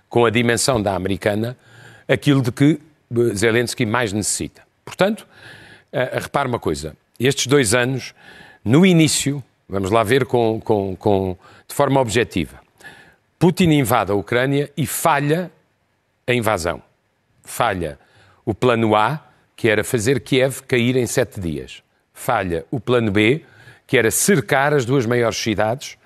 com 0.08 0.24
a 0.24 0.30
dimensão 0.30 0.80
da 0.80 0.94
americana, 0.94 1.56
aquilo 2.06 2.42
de 2.42 2.52
que 2.52 2.80
Zelensky 3.34 3.84
mais 3.84 4.12
necessita. 4.12 4.62
Portanto, 4.84 5.26
uh, 5.92 6.20
repare 6.20 6.48
uma 6.48 6.58
coisa: 6.58 6.96
estes 7.18 7.46
dois 7.46 7.74
anos, 7.74 8.14
no 8.64 8.86
início, 8.86 9.42
vamos 9.68 9.90
lá 9.90 10.02
ver 10.02 10.26
com, 10.26 10.60
com, 10.60 10.94
com, 10.96 11.36
de 11.66 11.74
forma 11.74 12.00
objetiva, 12.00 12.60
Putin 13.38 13.70
invade 13.70 14.10
a 14.10 14.14
Ucrânia 14.14 14.70
e 14.76 14.86
falha 14.86 15.50
a 16.26 16.32
invasão. 16.32 16.82
Falha 17.44 17.98
o 18.44 18.54
plano 18.54 18.96
A, 18.96 19.20
que 19.54 19.68
era 19.68 19.84
fazer 19.84 20.20
Kiev 20.20 20.62
cair 20.62 20.96
em 20.96 21.06
sete 21.06 21.38
dias. 21.38 21.82
Falha 22.14 22.64
o 22.70 22.80
plano 22.80 23.10
B, 23.10 23.44
que 23.86 23.98
era 23.98 24.10
cercar 24.10 24.72
as 24.72 24.86
duas 24.86 25.04
maiores 25.04 25.36
cidades, 25.36 25.98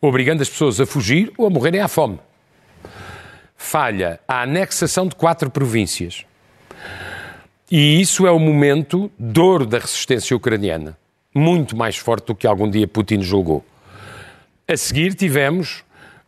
obrigando 0.00 0.42
as 0.42 0.48
pessoas 0.48 0.80
a 0.80 0.86
fugir 0.86 1.32
ou 1.38 1.46
a 1.46 1.50
morrerem 1.50 1.80
à 1.80 1.86
fome. 1.86 2.18
Falha 3.56 4.18
a 4.26 4.42
anexação 4.42 5.06
de 5.06 5.14
quatro 5.14 5.48
províncias. 5.50 6.26
E 7.70 8.00
isso 8.00 8.26
é 8.26 8.30
o 8.32 8.38
momento 8.38 9.10
dor 9.18 9.64
da 9.64 9.78
resistência 9.78 10.36
ucraniana, 10.36 10.98
muito 11.32 11.76
mais 11.76 11.96
forte 11.96 12.26
do 12.26 12.34
que 12.34 12.46
algum 12.46 12.68
dia 12.68 12.86
Putin 12.86 13.22
julgou. 13.22 13.64
A 14.66 14.76
seguir 14.76 15.14
tivemos 15.14 15.83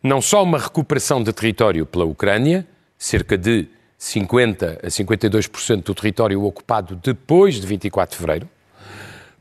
não 0.07 0.23
só 0.23 0.43
uma 0.43 0.59
recuperação 0.59 1.23
de 1.23 1.33
território 1.33 1.85
pela 1.85 2.05
Ucrânia, 2.05 2.67
cerca 2.97 3.37
de 3.37 3.69
50 3.99 4.81
a 4.83 4.87
52% 4.87 5.83
do 5.83 5.95
território 5.95 6.45
ocupado 6.45 6.97
depois 6.97 7.57
de 7.57 7.67
24 7.67 8.13
de 8.13 8.21
fevereiro, 8.21 8.49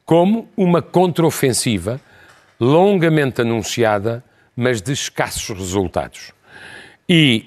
como 0.04 0.50
uma 0.58 0.82
contraofensiva 0.82 2.02
longamente 2.60 3.42
anunciada, 3.42 4.24
mas 4.56 4.82
de 4.82 4.92
escassos 4.92 5.56
resultados. 5.58 6.32
E 7.08 7.46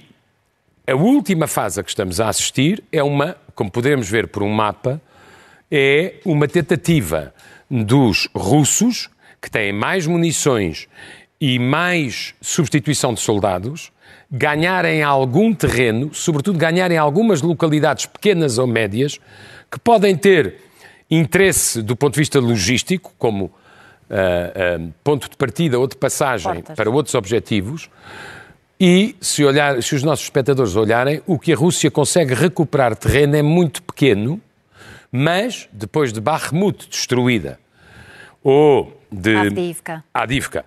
a 0.86 0.94
última 0.94 1.46
fase 1.46 1.80
a 1.80 1.82
que 1.82 1.90
estamos 1.90 2.20
a 2.20 2.28
assistir 2.28 2.84
é 2.92 3.02
uma, 3.02 3.36
como 3.54 3.70
podemos 3.70 4.08
ver 4.08 4.28
por 4.28 4.42
um 4.42 4.50
mapa, 4.50 5.00
é 5.70 6.14
uma 6.24 6.46
tentativa 6.46 7.34
dos 7.70 8.28
russos, 8.34 9.10
que 9.40 9.50
têm 9.50 9.72
mais 9.72 10.06
munições 10.06 10.88
e 11.40 11.58
mais 11.58 12.34
substituição 12.40 13.14
de 13.14 13.20
soldados, 13.20 13.92
ganharem 14.30 15.02
algum 15.02 15.54
terreno, 15.54 16.12
sobretudo 16.12 16.58
ganharem 16.58 16.98
algumas 16.98 17.42
localidades 17.42 18.06
pequenas 18.06 18.58
ou 18.58 18.66
médias, 18.66 19.18
que 19.70 19.78
podem 19.78 20.16
ter 20.16 20.56
interesse 21.10 21.82
do 21.82 21.96
ponto 21.96 22.14
de 22.14 22.20
vista 22.20 22.40
logístico, 22.40 23.12
como 23.18 23.44
uh, 23.44 23.50
uh, 24.80 24.92
ponto 25.02 25.28
de 25.30 25.36
partida 25.36 25.78
ou 25.78 25.86
de 25.86 25.96
passagem 25.96 26.54
Portas. 26.54 26.76
para 26.76 26.90
outros 26.90 27.14
objetivos, 27.14 27.88
e 28.80 29.16
se, 29.20 29.44
olhar, 29.44 29.82
se 29.82 29.94
os 29.94 30.02
nossos 30.02 30.26
espectadores 30.26 30.76
olharem, 30.76 31.20
o 31.26 31.38
que 31.38 31.52
a 31.52 31.56
Rússia 31.56 31.90
consegue 31.90 32.34
recuperar 32.34 32.94
terreno 32.94 33.36
é 33.36 33.42
muito 33.42 33.82
pequeno, 33.82 34.40
mas 35.10 35.68
depois 35.72 36.12
de 36.12 36.20
Bakhmut 36.20 36.88
destruída, 36.88 37.58
ou 38.42 38.96
de 39.10 39.34
Avdiivka. 39.34 40.04
Avdiivka, 40.14 40.64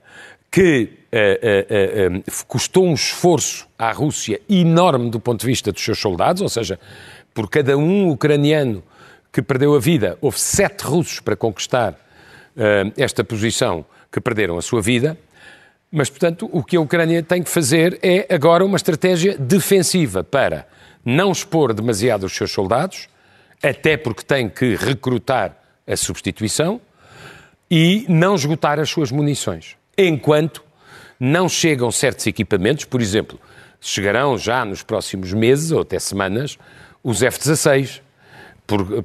que 0.52 0.90
uh, 1.14 2.18
uh, 2.18 2.18
uh, 2.18 2.46
custou 2.46 2.86
um 2.86 2.94
esforço 2.94 3.66
à 3.80 3.94
Rússia 3.94 4.42
enorme 4.50 5.10
do 5.10 5.20
ponto 5.20 5.40
de 5.40 5.48
vista 5.48 5.72
dos 5.72 5.82
seus 5.82 5.98
soldados, 5.98 6.42
ou 6.42 6.50
seja, 6.50 6.78
por 7.34 7.50
cada 7.50 7.78
um 7.78 8.10
ucraniano 8.10 8.84
que 9.32 9.42
perdeu 9.42 9.74
a 9.74 9.80
vida, 9.80 10.18
houve 10.20 10.38
sete 10.38 10.82
russos 10.84 11.22
para 11.22 11.38
conquistar 11.38 11.98
esta 12.98 13.24
posição 13.24 13.86
que 14.12 14.20
perderam 14.20 14.58
a 14.58 14.62
sua 14.62 14.82
vida. 14.82 15.18
Mas, 15.90 16.10
portanto, 16.10 16.50
o 16.52 16.62
que 16.62 16.76
a 16.76 16.82
Ucrânia 16.82 17.24
tem 17.24 17.42
que 17.42 17.50
fazer 17.50 17.98
é 18.04 18.28
agora 18.30 18.66
uma 18.66 18.76
estratégia 18.76 19.38
defensiva 19.38 20.22
para 20.22 20.68
não 21.06 21.32
expor 21.32 21.74
demasiado 21.74 22.26
os 22.26 22.36
seus 22.36 22.52
soldados, 22.52 23.08
até 23.64 23.96
porque 23.96 24.22
tem 24.22 24.50
que 24.50 24.76
recrutar 24.76 25.56
a 25.88 25.96
substituição 25.96 26.82
e 27.70 28.06
não 28.10 28.36
esgotar 28.36 28.82
as 28.82 28.90
suas 28.90 29.14
munições 29.14 29.78
enquanto 29.98 30.64
não 31.20 31.48
chegam 31.48 31.92
certos 31.92 32.26
equipamentos, 32.28 32.86
por 32.86 33.02
exemplo, 33.02 33.40
chegarão 33.80 34.38
já 34.38 34.64
nos 34.66 34.84
próximos 34.84 35.34
meses 35.34 35.72
ou 35.72 35.82
até 35.82 36.00
semanas 36.00 36.58
os 37.04 37.22
F-16, 37.22 38.02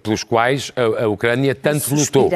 pelos 0.02 0.22
quais 0.22 0.70
a, 0.76 1.04
a 1.04 1.08
Ucrânia 1.08 1.54
tanto 1.54 1.94
lutou. 1.94 2.30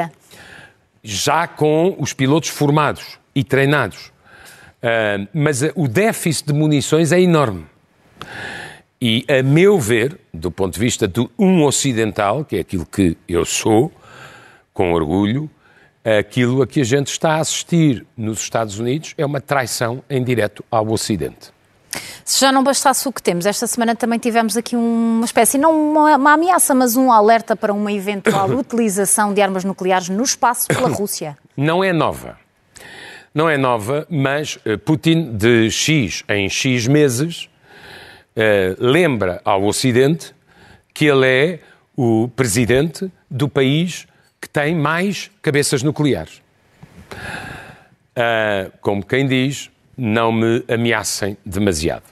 Já 1.02 1.46
com 1.46 1.96
os 1.98 2.12
pilotos 2.12 2.50
formados 2.50 3.18
e 3.34 3.44
treinados. 3.44 4.12
Uh, 4.82 5.28
mas 5.32 5.62
o 5.74 5.86
déficit 5.86 6.48
de 6.48 6.52
munições 6.52 7.12
é 7.12 7.20
enorme. 7.20 7.66
E, 9.00 9.24
a 9.28 9.42
meu 9.42 9.78
ver, 9.78 10.18
do 10.32 10.50
ponto 10.50 10.74
de 10.74 10.80
vista 10.80 11.08
de 11.08 11.26
um 11.38 11.62
ocidental, 11.64 12.44
que 12.44 12.56
é 12.56 12.60
aquilo 12.60 12.84
que 12.84 13.16
eu 13.26 13.46
sou, 13.46 13.90
com 14.74 14.92
orgulho, 14.92 15.48
aquilo 16.04 16.62
a 16.62 16.66
que 16.66 16.80
a 16.80 16.84
gente 16.84 17.08
está 17.08 17.34
a 17.34 17.40
assistir 17.40 18.06
nos 18.16 18.40
Estados 18.40 18.78
Unidos 18.78 19.14
é 19.18 19.24
uma 19.24 19.40
traição 19.40 20.02
em 20.08 20.22
direto 20.22 20.64
ao 20.70 20.88
Ocidente. 20.88 21.52
Se 22.24 22.40
já 22.40 22.52
não 22.52 22.62
bastasse 22.62 23.08
o 23.08 23.12
que 23.12 23.22
temos, 23.22 23.44
esta 23.44 23.66
semana 23.66 23.96
também 23.96 24.18
tivemos 24.18 24.56
aqui 24.56 24.76
uma 24.76 25.24
espécie, 25.24 25.58
não 25.58 25.90
uma, 25.90 26.16
uma 26.16 26.32
ameaça, 26.34 26.74
mas 26.74 26.96
um 26.96 27.10
alerta 27.10 27.56
para 27.56 27.72
uma 27.72 27.92
eventual 27.92 28.48
utilização 28.56 29.34
de 29.34 29.42
armas 29.42 29.64
nucleares 29.64 30.08
no 30.08 30.22
espaço 30.22 30.68
pela 30.68 30.88
Rússia. 30.94 31.36
Não 31.56 31.82
é 31.82 31.92
nova. 31.92 32.38
Não 33.34 33.48
é 33.48 33.56
nova, 33.56 34.06
mas 34.10 34.58
Putin, 34.84 35.36
de 35.36 35.70
X 35.70 36.24
em 36.28 36.48
X 36.48 36.88
meses, 36.88 37.48
uh, 38.36 38.76
lembra 38.78 39.40
ao 39.44 39.64
Ocidente 39.64 40.34
que 40.92 41.06
ele 41.06 41.26
é 41.26 41.60
o 41.96 42.28
presidente 42.34 43.10
do 43.30 43.48
país 43.48 44.06
que 44.40 44.48
tem 44.48 44.74
mais 44.74 45.30
cabeças 45.42 45.82
nucleares. 45.82 46.42
Uh, 48.16 48.72
como 48.80 49.04
quem 49.04 49.26
diz, 49.26 49.70
não 49.96 50.32
me 50.32 50.64
ameacem 50.68 51.36
demasiado. 51.44 52.04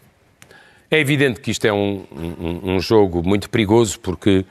É 0.91 0.99
evidente 0.99 1.41
que 1.41 1.51
isto 1.51 1.67
é 1.67 1.73
um, 1.73 2.05
um, 2.13 2.75
um, 2.75 2.81
jogo 2.81 3.23
muito 3.23 3.51
perigoso 3.51 4.01
porque 4.01 4.45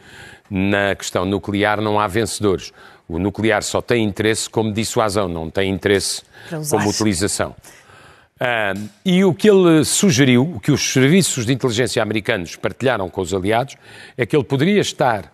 na 0.50 0.96
questão 0.96 1.26
nuclear 1.26 1.82
não 1.82 2.00
há 2.00 2.08
vencedores. 2.08 2.72
O 3.08 3.18
nuclear 3.18 3.64
só 3.64 3.82
tem 3.82 4.04
interesse 4.04 4.50
como 4.50 4.72
dissuasão, 4.72 5.28
não 5.28 5.50
tem 5.50 5.72
interesse 5.72 6.24
como 6.70 6.90
utilização. 6.90 7.56
Uh, 8.36 8.90
e 9.04 9.24
o 9.24 9.34
que 9.34 9.50
ele 9.50 9.84
sugeriu, 9.84 10.44
o 10.44 10.60
que 10.60 10.72
os 10.72 10.94
serviços 10.94 11.46
de 11.46 11.54
inteligência 11.54 12.04
americanos 12.04 12.56
partilharam 12.56 13.10
com 13.10 13.22
os 13.22 13.34
aliados, 13.34 13.76
é 14.16 14.26
que 14.26 14.36
ele 14.36 14.44
poderia 14.44 14.80
estar 14.80 15.34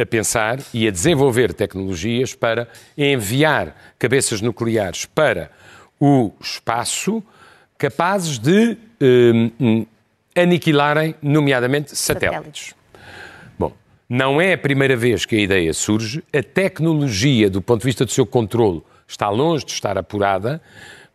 a 0.00 0.04
pensar 0.04 0.58
e 0.74 0.88
a 0.88 0.90
desenvolver 0.90 1.52
tecnologias 1.54 2.34
para 2.34 2.68
enviar 2.98 3.76
cabeças 3.98 4.40
nucleares 4.40 5.04
para 5.04 5.50
o 6.00 6.32
espaço 6.40 7.22
capazes 7.78 8.38
de 8.38 8.76
um, 9.00 9.86
aniquilarem, 10.36 11.14
nomeadamente, 11.22 11.96
satélites. 11.96 12.36
satélites. 12.36 12.74
Bom, 13.58 13.72
Não 14.08 14.40
é 14.40 14.52
a 14.52 14.58
primeira 14.58 14.96
vez 14.96 15.24
que 15.24 15.36
a 15.36 15.40
ideia 15.40 15.72
surge. 15.72 16.22
A 16.32 16.42
tecnologia, 16.42 17.50
do 17.50 17.60
ponto 17.60 17.80
de 17.80 17.86
vista 17.86 18.04
do 18.04 18.10
seu 18.10 18.26
controle, 18.26 18.82
está 19.06 19.28
longe 19.28 19.64
de 19.64 19.72
estar 19.72 19.98
apurada, 19.98 20.60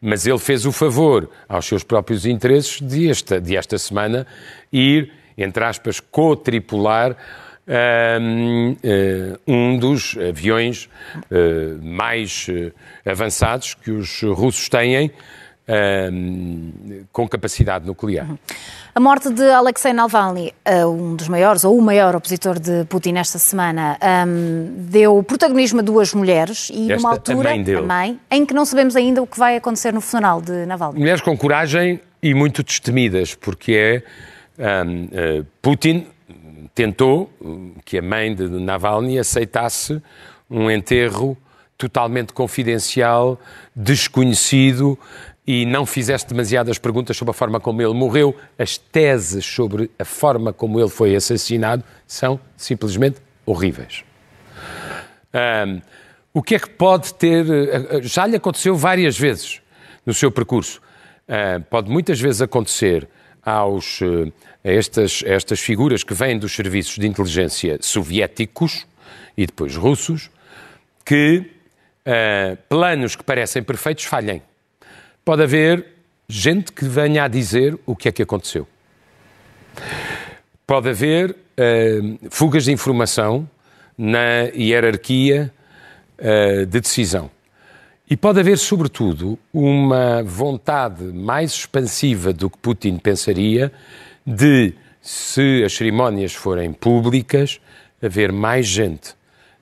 mas 0.02 0.28
ele 0.28 0.40
fez 0.40 0.66
o 0.66 0.72
favor 0.72 1.30
aos 1.50 1.66
seus 1.66 1.84
próprios 1.84 2.26
interesses 2.26 2.82
de 2.82 3.10
esta, 3.10 3.42
de 3.42 3.56
esta 3.58 3.78
semana 3.78 4.28
ir, 4.72 5.12
entre 5.38 5.64
aspas, 5.64 6.00
co-tripular 6.00 7.16
um, 7.68 8.72
uh, 8.72 9.40
um 9.46 9.78
dos 9.78 10.16
aviões 10.18 10.90
uh, 11.16 11.84
mais 11.84 12.48
uh, 12.48 12.72
avançados 13.06 13.74
que 13.74 13.92
os 13.92 14.22
russos 14.22 14.70
têm 14.70 15.12
com 17.12 17.28
capacidade 17.28 17.86
nuclear. 17.86 18.26
A 18.96 19.02
morte 19.02 19.30
de 19.30 19.44
Alexei 19.52 19.92
Navalny, 19.92 20.54
um 20.66 21.14
dos 21.14 21.28
maiores, 21.28 21.66
ou 21.66 21.78
o 21.78 21.82
maior 21.82 22.16
opositor 22.16 22.58
de 22.58 22.86
Putin 22.86 23.16
esta 23.18 23.38
semana, 23.38 23.98
um, 24.26 24.86
deu 24.90 25.22
protagonismo 25.24 25.82
a 25.82 25.84
duas 25.84 26.14
mulheres 26.14 26.70
e 26.74 26.90
esta, 26.90 26.96
numa 26.96 27.10
altura, 27.10 27.52
a 27.52 27.58
mãe, 27.58 27.76
a 27.76 27.82
mãe, 27.82 28.20
em 28.32 28.46
que 28.46 28.54
não 28.54 28.64
sabemos 28.64 28.96
ainda 28.96 29.22
o 29.22 29.28
que 29.28 29.38
vai 29.38 29.58
acontecer 29.58 29.92
no 29.92 30.00
funeral 30.00 30.42
de 30.42 30.66
Navalny. 30.66 31.00
Mulheres 31.00 31.20
com 31.20 31.38
coragem 31.38 32.00
e 32.24 32.34
muito 32.34 32.64
destemidas, 32.64 33.36
porque 33.36 34.04
é 34.58 34.84
um, 34.86 35.44
Putin 35.62 36.08
tentou 36.78 37.28
que 37.84 37.98
a 37.98 38.04
mãe 38.04 38.36
de 38.36 38.48
Navalny 38.48 39.18
aceitasse 39.18 40.00
um 40.48 40.70
enterro 40.70 41.36
totalmente 41.76 42.34
confidencial, 42.34 43.42
desconhecido 43.76 44.98
e 45.46 45.66
não 45.66 45.88
fizesse 45.88 46.28
demasiadas 46.28 46.78
perguntas 46.78 47.18
sobre 47.18 47.32
a 47.32 47.34
forma 47.34 47.60
como 47.60 47.82
ele 47.82 47.96
morreu. 47.96 48.36
As 48.60 48.78
teses 48.78 49.44
sobre 49.44 49.90
a 49.98 50.06
forma 50.06 50.54
como 50.54 50.80
ele 50.80 50.90
foi 50.90 51.16
assassinado 51.16 51.84
são 52.06 52.40
simplesmente 52.56 53.18
horríveis. 53.44 54.04
Um, 55.34 55.82
o 56.32 56.44
que 56.44 56.54
é 56.54 56.60
que 56.60 56.70
pode 56.70 57.12
ter. 57.16 57.44
Já 58.04 58.28
lhe 58.28 58.36
aconteceu 58.36 58.76
várias 58.76 59.18
vezes 59.18 59.64
no 60.06 60.14
seu 60.14 60.32
percurso. 60.32 60.80
Uh, 61.28 61.60
pode 61.72 61.90
muitas 61.90 62.22
vezes 62.22 62.40
acontecer 62.40 63.10
aos, 63.48 64.02
eh, 64.02 64.30
a 64.62 64.70
estas, 64.70 65.24
estas 65.26 65.62
figuras 65.62 66.04
que 66.04 66.14
vêm 66.14 66.38
dos 66.38 66.52
serviços 66.52 66.98
de 66.98 67.08
inteligência 67.08 67.78
soviéticos 67.80 68.86
e 69.38 69.46
depois 69.46 69.74
russos, 69.78 70.30
que 71.06 71.50
uh, 72.06 72.58
planos 72.68 73.16
que 73.16 73.24
parecem 73.24 73.64
perfeitos 73.64 74.04
falhem. 74.04 74.42
Pode 75.24 75.44
haver 75.44 75.86
gente 76.28 76.74
que 76.74 76.84
venha 76.84 77.24
a 77.24 77.28
dizer 77.30 77.80
o 77.86 77.96
que 77.96 78.10
é 78.10 78.12
que 78.12 78.22
aconteceu. 78.22 78.68
Pode 80.66 80.90
haver 80.90 81.32
uh, 81.32 82.30
fugas 82.30 82.66
de 82.66 82.74
informação 82.74 83.50
na 83.98 84.50
hierarquia 84.54 85.54
uh, 86.20 86.66
de 86.66 86.82
decisão. 86.82 87.32
E 88.10 88.16
pode 88.16 88.40
haver, 88.40 88.58
sobretudo, 88.58 89.38
uma 89.54 90.24
vontade 90.24 91.04
mais 91.04 91.52
expansiva 91.52 92.32
do 92.32 92.50
que 92.50 92.58
Putin 92.58 92.98
pensaria 92.98 93.70
de, 94.26 94.74
se 95.02 95.62
as 95.66 95.74
cerimónias 95.74 96.34
forem 96.34 96.72
públicas, 96.72 97.60
haver 98.02 98.32
mais 98.32 98.66
gente 98.66 99.14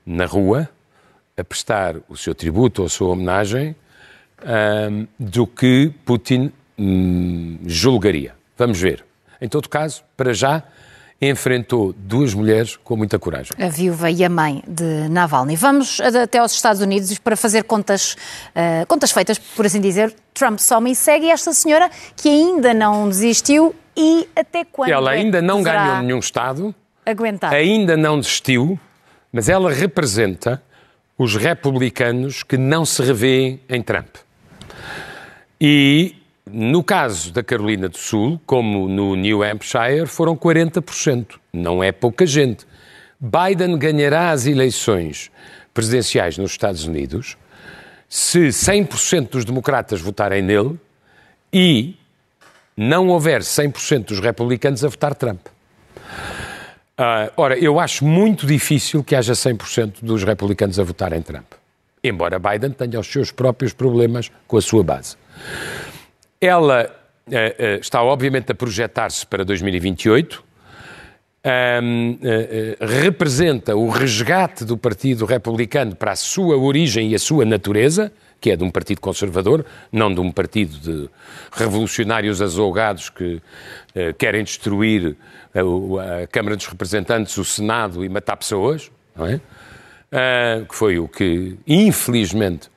na 0.06 0.28
rua 0.28 0.70
a 1.36 1.44
prestar 1.44 1.96
o 2.08 2.16
seu 2.16 2.36
tributo 2.36 2.84
ou 2.84 2.86
a 2.86 2.90
sua 2.90 3.08
homenagem 3.10 3.76
um, 4.44 5.08
do 5.20 5.48
que 5.48 5.92
Putin 6.06 6.52
hum, 6.78 7.58
julgaria. 7.66 8.36
Vamos 8.56 8.80
ver. 8.80 9.04
Em 9.42 9.50
todo 9.50 9.68
caso, 9.68 10.04
para 10.16 10.36
já, 10.36 10.64
enfrentou 11.22 11.94
duas 11.94 12.34
mulheres 12.34 12.78
com 12.78 12.96
muita 12.96 13.18
coragem. 13.18 13.52
A 13.58 13.70
viúva 13.70 14.12
e 14.12 14.24
a 14.24 14.30
mãe 14.30 14.64
de 14.68 15.08
Navalny. 15.10 15.56
Vamos 15.56 16.00
até 16.02 16.40
aos 16.40 16.52
Estados 16.52 16.82
Unidos 16.82 17.18
para 17.18 17.36
fazer 17.36 17.64
contas, 17.64 18.16
uh, 18.54 18.86
contas 18.88 19.12
feitas, 19.12 19.38
por 19.40 19.66
assim 19.66 19.80
dizer. 19.80 20.14
Trump 20.34 20.60
só 20.60 20.82
me 20.82 20.94
segue 20.94 21.30
esta 21.30 21.54
senhora 21.54 21.90
que 22.16 22.28
ainda 22.28 22.74
não 22.74 23.08
desistiu 23.08 23.74
e 23.96 24.28
até 24.36 24.66
quando 24.66 24.90
Ela 24.90 25.14
é 25.14 25.20
ainda 25.20 25.42
não 25.42 25.64
ganhou 25.64 26.02
nenhum 26.02 26.20
Estado, 26.20 26.76
aguentar. 27.06 27.54
ainda 27.54 27.96
não 27.96 28.20
desistiu, 28.20 28.78
mas 29.32 29.48
ela 29.48 29.72
representa 29.72 30.62
os 31.18 31.38
republicanos 31.38 32.44
que 32.44 32.58
não 32.58 32.86
se 32.86 33.02
revêem 33.02 33.62
em 33.70 33.82
Trump. 33.82 34.18
E 35.62 36.16
no 36.50 36.84
caso 36.84 37.32
da 37.32 37.44
Carolina 37.44 37.90
do 37.90 37.98
Sul, 37.98 38.40
como 38.46 38.88
no 38.88 39.16
New 39.16 39.44
Hampshire, 39.44 40.06
foram 40.06 40.36
40%. 40.36 41.40
Não 41.52 41.84
é 41.84 41.92
pouca 41.92 42.26
gente. 42.26 42.66
Biden 43.20 43.78
ganhará 43.78 44.32
as 44.32 44.46
eleições 44.46 45.32
presidenciais 45.74 46.38
nos 46.38 46.52
Estados 46.52 46.86
Unidos 46.86 47.38
se 48.08 48.48
100% 48.48 49.32
dos 49.32 49.46
democratas 49.46 50.00
votarem 50.00 50.42
nele 50.42 50.80
e 51.52 51.96
não 52.78 53.08
houver 53.08 53.42
100% 53.42 54.06
dos 54.06 54.20
republicanos 54.20 54.84
a 54.86 54.88
votar 54.88 55.16
Trump. 55.16 55.48
Uh, 56.98 57.32
ora, 57.36 57.58
eu 57.58 57.80
acho 57.80 58.06
muito 58.06 58.46
difícil 58.46 59.04
que 59.04 59.16
haja 59.16 59.34
100% 59.34 59.96
dos 60.02 60.24
republicanos 60.24 60.80
a 60.80 60.84
votarem 60.84 61.22
Trump. 61.22 61.46
Embora 62.04 62.40
Biden 62.40 62.72
tenha 62.72 63.00
os 63.00 63.08
seus 63.08 63.32
próprios 63.32 63.74
problemas 63.74 64.32
com 64.48 64.58
a 64.58 64.62
sua 64.62 64.84
base. 64.84 65.18
Ela 66.40 66.92
uh, 67.28 67.32
uh, 67.32 67.80
está, 67.80 68.04
obviamente, 68.04 68.52
a 68.52 68.56
projetar-se 68.56 69.26
para 69.26 69.44
2028. 69.44 70.44
Um, 71.48 72.14
uh, 72.14 72.86
representa 72.86 73.76
o 73.76 73.90
resgate 73.90 74.66
do 74.66 74.76
Partido 74.78 75.26
Republicano 75.26 75.96
para 75.96 76.12
a 76.12 76.16
sua 76.16 76.58
origem 76.58 77.12
e 77.12 77.16
a 77.16 77.20
sua 77.20 77.46
natureza, 77.46 78.12
que 78.42 78.50
é 78.52 78.56
de 78.56 78.64
um 78.64 78.72
partido 78.72 79.00
conservador, 79.00 79.66
não 79.92 80.14
de 80.14 80.20
um 80.20 80.32
partido 80.32 80.78
de 80.80 81.10
revolucionários 81.52 82.42
azougados 82.42 83.10
que 83.10 83.42
querem 84.20 84.44
destruir 84.44 85.16
a, 85.54 86.24
a, 86.24 86.28
Câmara 86.28 86.56
dos 86.56 86.68
Representantes, 86.68 87.38
o 87.38 87.46
Senado 87.46 88.04
e 88.04 88.10
matar 88.10 88.36
pessoas, 88.36 88.92
é? 89.18 89.40
que 90.68 90.76
foi 90.76 91.00
o 91.00 91.08
que, 91.08 91.58
infelizmente, 91.66 92.70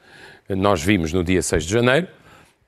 nós 0.49 0.83
vimos 0.83 1.13
no 1.13 1.23
dia 1.23 1.43
6 1.43 1.65
de 1.65 1.73
janeiro. 1.73 2.09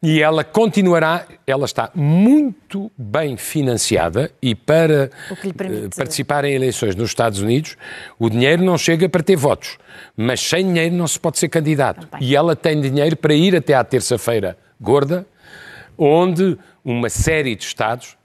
E 0.02 0.22
ela 0.22 0.42
continuará, 0.42 1.26
ela 1.46 1.66
está 1.66 1.90
muito 1.94 2.90
bem 2.96 3.36
financiada 3.36 4.30
e 4.40 4.54
para 4.54 5.10
eh, 5.30 5.88
participar 5.94 6.46
em 6.46 6.54
eleições 6.54 6.96
nos 6.96 7.10
Estados 7.10 7.40
Unidos, 7.40 7.76
o 8.18 8.30
dinheiro 8.30 8.64
não 8.64 8.78
chega 8.78 9.10
para 9.10 9.22
ter 9.22 9.36
votos, 9.36 9.76
mas 10.16 10.40
sem 10.40 10.64
dinheiro 10.64 10.94
não 10.94 11.06
se 11.06 11.20
pode 11.20 11.38
ser 11.38 11.50
candidato. 11.50 12.08
E 12.18 12.34
ela 12.34 12.56
tem 12.56 12.80
dinheiro 12.80 13.14
para 13.14 13.34
ir 13.34 13.54
até 13.54 13.74
à 13.74 13.84
terça-feira 13.84 14.56
gorda, 14.80 15.26
onde 15.98 16.56
uma 16.82 17.10
série 17.10 17.54
de 17.54 17.64
Estados, 17.64 18.16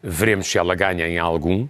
veremos 0.00 0.46
se 0.46 0.58
ela 0.58 0.76
ganha 0.76 1.08
em 1.08 1.18
algum, 1.18 1.66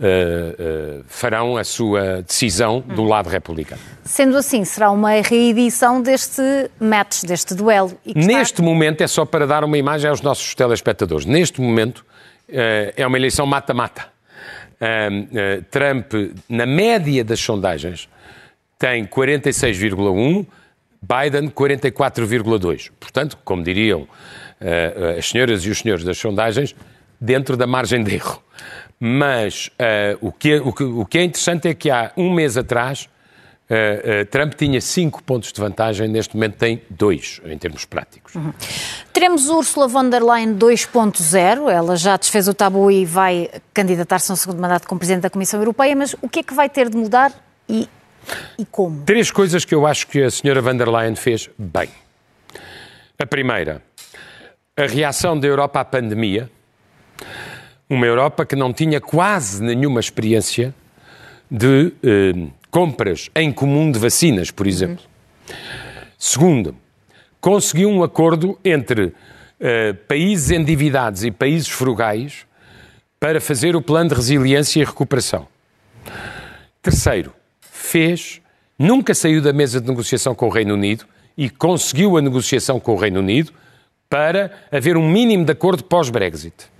Uh, 0.00 1.00
uh, 1.00 1.04
farão 1.06 1.58
a 1.58 1.62
sua 1.62 2.22
decisão 2.22 2.80
do 2.80 3.04
lado 3.04 3.28
republicano. 3.28 3.82
Sendo 4.02 4.34
assim, 4.34 4.64
será 4.64 4.90
uma 4.90 5.20
reedição 5.20 6.00
deste 6.00 6.40
match, 6.80 7.24
deste 7.24 7.54
duelo? 7.54 7.92
Neste 8.06 8.54
está... 8.54 8.62
momento, 8.62 9.02
é 9.02 9.06
só 9.06 9.26
para 9.26 9.46
dar 9.46 9.62
uma 9.62 9.76
imagem 9.76 10.08
aos 10.08 10.22
nossos 10.22 10.54
telespectadores, 10.54 11.26
neste 11.26 11.60
momento 11.60 11.98
uh, 12.48 12.94
é 12.96 13.06
uma 13.06 13.18
eleição 13.18 13.44
mata-mata. 13.44 14.08
Trump, 15.70 16.14
na 16.48 16.64
média 16.64 17.22
das 17.22 17.38
sondagens, 17.38 18.08
tem 18.78 19.04
46,1%, 19.04 20.46
Biden 21.02 21.50
44,2%. 21.50 22.90
Portanto, 22.98 23.36
como 23.44 23.62
diriam 23.62 24.08
as 25.18 25.28
senhoras 25.28 25.62
e 25.66 25.68
os 25.68 25.80
senhores 25.80 26.02
das 26.02 26.16
sondagens, 26.16 26.74
dentro 27.20 27.56
da 27.56 27.66
margem 27.66 28.02
de 28.02 28.14
erro. 28.14 28.42
Mas 29.02 29.68
uh, 29.68 30.18
o, 30.20 30.30
que 30.30 30.52
é, 30.52 30.60
o, 30.60 30.72
que, 30.74 30.84
o, 30.84 31.06
que 31.06 31.18
é, 31.18 31.24
interessante 31.24 31.66
é 31.68 31.72
que 31.72 31.90
há 31.90 32.12
um 32.18 32.34
mês 32.34 32.58
atrás 32.58 33.08
uh, 33.70 34.22
uh, 34.22 34.26
Trump 34.26 34.52
tinha 34.52 34.78
cinco 34.78 35.22
pontos 35.22 35.50
de 35.54 35.58
vantagem, 35.58 36.06
neste 36.06 36.34
momento 36.34 36.58
tem 36.58 36.82
dois, 36.90 37.40
em 37.46 37.56
termos 37.56 37.86
práticos. 37.86 38.34
Uhum. 38.34 38.52
Teremos 39.10 39.48
Ursula 39.48 39.88
von 39.88 40.10
der 40.10 40.22
Leyen 40.22 40.58
2.0, 40.58 41.70
ela 41.70 41.96
já 41.96 42.18
desfez 42.18 42.46
o 42.46 42.52
tabu 42.52 42.90
e 42.90 43.06
vai 43.06 43.48
candidatar-se 43.72 44.30
a 44.30 44.34
um 44.34 44.36
segundo 44.36 44.60
mandato 44.60 44.86
como 44.86 44.98
Presidente 44.98 45.22
da 45.22 45.30
Comissão 45.30 45.58
Europeia, 45.58 45.96
mas 45.96 46.14
o 46.20 46.28
que 46.28 46.40
é 46.40 46.42
que 46.42 46.52
vai 46.52 46.68
ter 46.68 46.90
de 46.90 46.96
mudar 46.98 47.32
e, 47.66 47.88
e 48.58 48.66
como? 48.66 49.02
Três 49.06 49.30
coisas 49.30 49.64
que 49.64 49.74
eu 49.74 49.86
acho 49.86 50.08
que 50.08 50.22
a 50.22 50.30
senhora 50.30 50.60
von 50.60 50.76
der 50.76 50.90
Leyen 50.90 51.16
fez 51.16 51.48
bem. 51.56 51.88
A 53.18 53.24
primeira, 53.24 53.82
a 54.76 54.84
reação 54.84 55.40
da 55.40 55.46
Europa 55.46 55.80
à 55.80 55.84
pandemia, 55.86 56.50
uma 57.90 58.06
Europa 58.06 58.46
que 58.46 58.54
não 58.54 58.72
tinha 58.72 59.00
quase 59.00 59.60
nenhuma 59.60 59.98
experiência 59.98 60.72
de 61.50 61.92
eh, 62.04 62.46
compras 62.70 63.28
em 63.34 63.52
comum 63.52 63.90
de 63.90 63.98
vacinas, 63.98 64.52
por 64.52 64.68
exemplo. 64.68 65.04
Uhum. 65.48 65.56
Segundo, 66.16 66.76
conseguiu 67.40 67.90
um 67.90 68.04
acordo 68.04 68.56
entre 68.64 69.12
eh, 69.58 69.92
países 69.92 70.52
endividados 70.52 71.24
e 71.24 71.32
países 71.32 71.68
frugais 71.68 72.46
para 73.18 73.40
fazer 73.40 73.74
o 73.74 73.82
plano 73.82 74.10
de 74.10 74.14
resiliência 74.14 74.80
e 74.80 74.84
recuperação. 74.84 75.48
Terceiro, 76.80 77.34
fez, 77.60 78.40
nunca 78.78 79.14
saiu 79.14 79.42
da 79.42 79.52
mesa 79.52 79.80
de 79.80 79.88
negociação 79.88 80.32
com 80.32 80.46
o 80.46 80.50
Reino 80.50 80.74
Unido 80.74 81.04
e 81.36 81.50
conseguiu 81.50 82.16
a 82.16 82.22
negociação 82.22 82.78
com 82.78 82.94
o 82.94 82.96
Reino 82.96 83.18
Unido 83.18 83.52
para 84.08 84.52
haver 84.70 84.96
um 84.96 85.08
mínimo 85.08 85.44
de 85.44 85.52
acordo 85.52 85.82
pós-Brexit. 85.82 86.70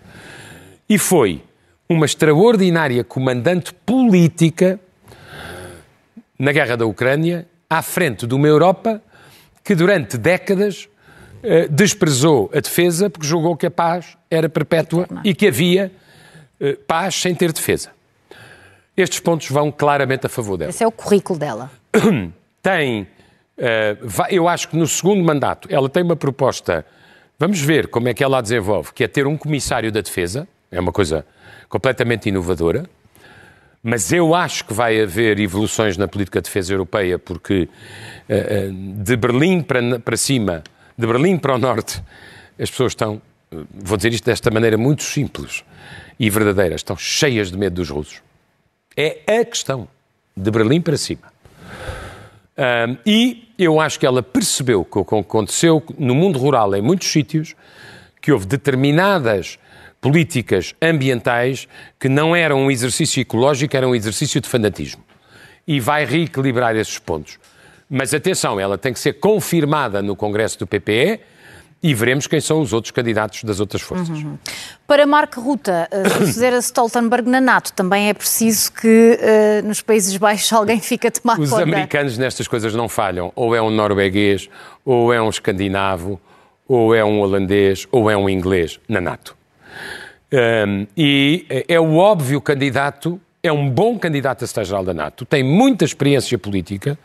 E 0.90 0.98
foi 0.98 1.40
uma 1.88 2.04
extraordinária 2.04 3.04
comandante 3.04 3.72
política 3.72 4.80
na 6.36 6.50
guerra 6.50 6.76
da 6.76 6.84
Ucrânia, 6.84 7.46
à 7.68 7.80
frente 7.80 8.26
de 8.26 8.34
uma 8.34 8.48
Europa 8.48 9.00
que 9.62 9.76
durante 9.76 10.18
décadas 10.18 10.88
eh, 11.44 11.68
desprezou 11.68 12.50
a 12.52 12.58
defesa 12.58 13.08
porque 13.08 13.24
julgou 13.24 13.56
que 13.56 13.66
a 13.66 13.70
paz 13.70 14.18
era 14.28 14.48
perpétua 14.48 15.06
e 15.22 15.32
que 15.32 15.46
havia 15.46 15.92
eh, 16.58 16.76
paz 16.88 17.14
sem 17.14 17.36
ter 17.36 17.52
defesa. 17.52 17.90
Estes 18.96 19.20
pontos 19.20 19.48
vão 19.48 19.70
claramente 19.70 20.26
a 20.26 20.28
favor 20.28 20.56
dela. 20.56 20.70
Esse 20.70 20.82
é 20.82 20.86
o 20.88 20.90
currículo 20.90 21.38
dela. 21.38 21.70
Tem, 22.60 23.06
eh, 23.56 23.96
eu 24.28 24.48
acho 24.48 24.68
que 24.68 24.76
no 24.76 24.88
segundo 24.88 25.22
mandato 25.22 25.68
ela 25.70 25.88
tem 25.88 26.02
uma 26.02 26.16
proposta, 26.16 26.84
vamos 27.38 27.60
ver 27.60 27.86
como 27.86 28.08
é 28.08 28.14
que 28.14 28.24
ela 28.24 28.38
a 28.38 28.40
desenvolve, 28.40 28.92
que 28.92 29.04
é 29.04 29.08
ter 29.08 29.28
um 29.28 29.36
comissário 29.36 29.92
da 29.92 30.00
defesa, 30.00 30.48
é 30.70 30.78
uma 30.78 30.92
coisa 30.92 31.26
completamente 31.68 32.28
inovadora, 32.28 32.88
mas 33.82 34.12
eu 34.12 34.34
acho 34.34 34.64
que 34.66 34.74
vai 34.74 35.00
haver 35.00 35.40
evoluções 35.40 35.96
na 35.96 36.06
política 36.06 36.40
de 36.40 36.44
defesa 36.44 36.72
europeia, 36.72 37.18
porque 37.18 37.68
de 39.02 39.16
Berlim 39.16 39.62
para, 39.62 40.16
cima, 40.16 40.62
de 40.96 41.06
Berlim 41.06 41.38
para 41.38 41.54
o 41.54 41.58
norte, 41.58 42.02
as 42.58 42.70
pessoas 42.70 42.92
estão, 42.92 43.22
vou 43.72 43.96
dizer 43.96 44.12
isto 44.12 44.26
desta 44.26 44.50
maneira 44.50 44.76
muito 44.76 45.02
simples 45.02 45.64
e 46.18 46.28
verdadeira, 46.28 46.74
estão 46.74 46.96
cheias 46.96 47.50
de 47.50 47.56
medo 47.56 47.76
dos 47.76 47.88
russos. 47.88 48.22
É 48.96 49.40
a 49.40 49.44
questão, 49.44 49.88
de 50.36 50.50
Berlim 50.50 50.80
para 50.80 50.98
cima. 50.98 51.32
E 53.06 53.48
eu 53.58 53.80
acho 53.80 53.98
que 53.98 54.04
ela 54.04 54.22
percebeu 54.22 54.84
que 54.84 54.98
o 54.98 55.04
que 55.04 55.14
aconteceu 55.14 55.82
no 55.98 56.14
mundo 56.14 56.38
rural 56.38 56.74
em 56.74 56.82
muitos 56.82 57.08
sítios, 57.10 57.54
que 58.20 58.30
houve 58.30 58.44
determinadas 58.44 59.58
políticas 60.00 60.74
ambientais 60.80 61.68
que 61.98 62.08
não 62.08 62.34
eram 62.34 62.62
um 62.62 62.70
exercício 62.70 63.20
ecológico, 63.20 63.76
eram 63.76 63.90
um 63.90 63.94
exercício 63.94 64.40
de 64.40 64.48
fanatismo. 64.48 65.02
E 65.66 65.78
vai 65.78 66.04
reequilibrar 66.04 66.74
esses 66.76 66.98
pontos. 66.98 67.38
Mas 67.88 68.14
atenção, 68.14 68.58
ela 68.58 68.78
tem 68.78 68.92
que 68.92 69.00
ser 69.00 69.14
confirmada 69.14 70.00
no 70.00 70.16
Congresso 70.16 70.58
do 70.58 70.66
PPE 70.66 71.20
e 71.82 71.94
veremos 71.94 72.26
quem 72.26 72.40
são 72.40 72.60
os 72.60 72.72
outros 72.72 72.90
candidatos 72.90 73.42
das 73.42 73.58
outras 73.58 73.80
forças. 73.80 74.08
Uhum. 74.08 74.38
Para 74.86 75.06
Mark 75.06 75.34
Rutte 75.36 75.70
eh, 75.70 76.08
suceder 76.18 76.52
a 76.54 76.58
Stoltenberg 76.58 77.28
na 77.28 77.40
NATO, 77.40 77.72
também 77.72 78.08
é 78.08 78.14
preciso 78.14 78.70
que 78.72 79.18
uh, 79.18 79.66
nos 79.66 79.80
Países 79.80 80.16
Baixos 80.16 80.52
alguém 80.52 80.78
fique 80.78 81.06
a 81.06 81.10
tomar 81.10 81.38
Os 81.40 81.50
conta. 81.50 81.62
americanos 81.62 82.18
nestas 82.18 82.46
coisas 82.46 82.74
não 82.74 82.88
falham. 82.88 83.32
Ou 83.34 83.54
é 83.54 83.62
um 83.62 83.70
norueguês, 83.70 84.48
ou 84.84 85.12
é 85.12 85.20
um 85.20 85.30
escandinavo, 85.30 86.20
ou 86.68 86.94
é 86.94 87.02
um 87.02 87.20
holandês, 87.20 87.88
ou 87.90 88.10
é 88.10 88.16
um 88.16 88.28
inglês 88.28 88.78
na 88.86 89.00
NATO. 89.00 89.39
Um, 90.32 90.86
e 90.96 91.44
é 91.66 91.80
o 91.80 91.96
óbvio 91.96 92.40
candidato, 92.40 93.20
é 93.42 93.50
um 93.50 93.68
bom 93.68 93.98
candidato 93.98 94.44
a 94.44 94.46
secretário-geral 94.46 94.84
da 94.84 94.94
NATO, 94.94 95.24
tem 95.24 95.42
muita 95.42 95.84
experiência 95.84 96.38
política, 96.38 96.96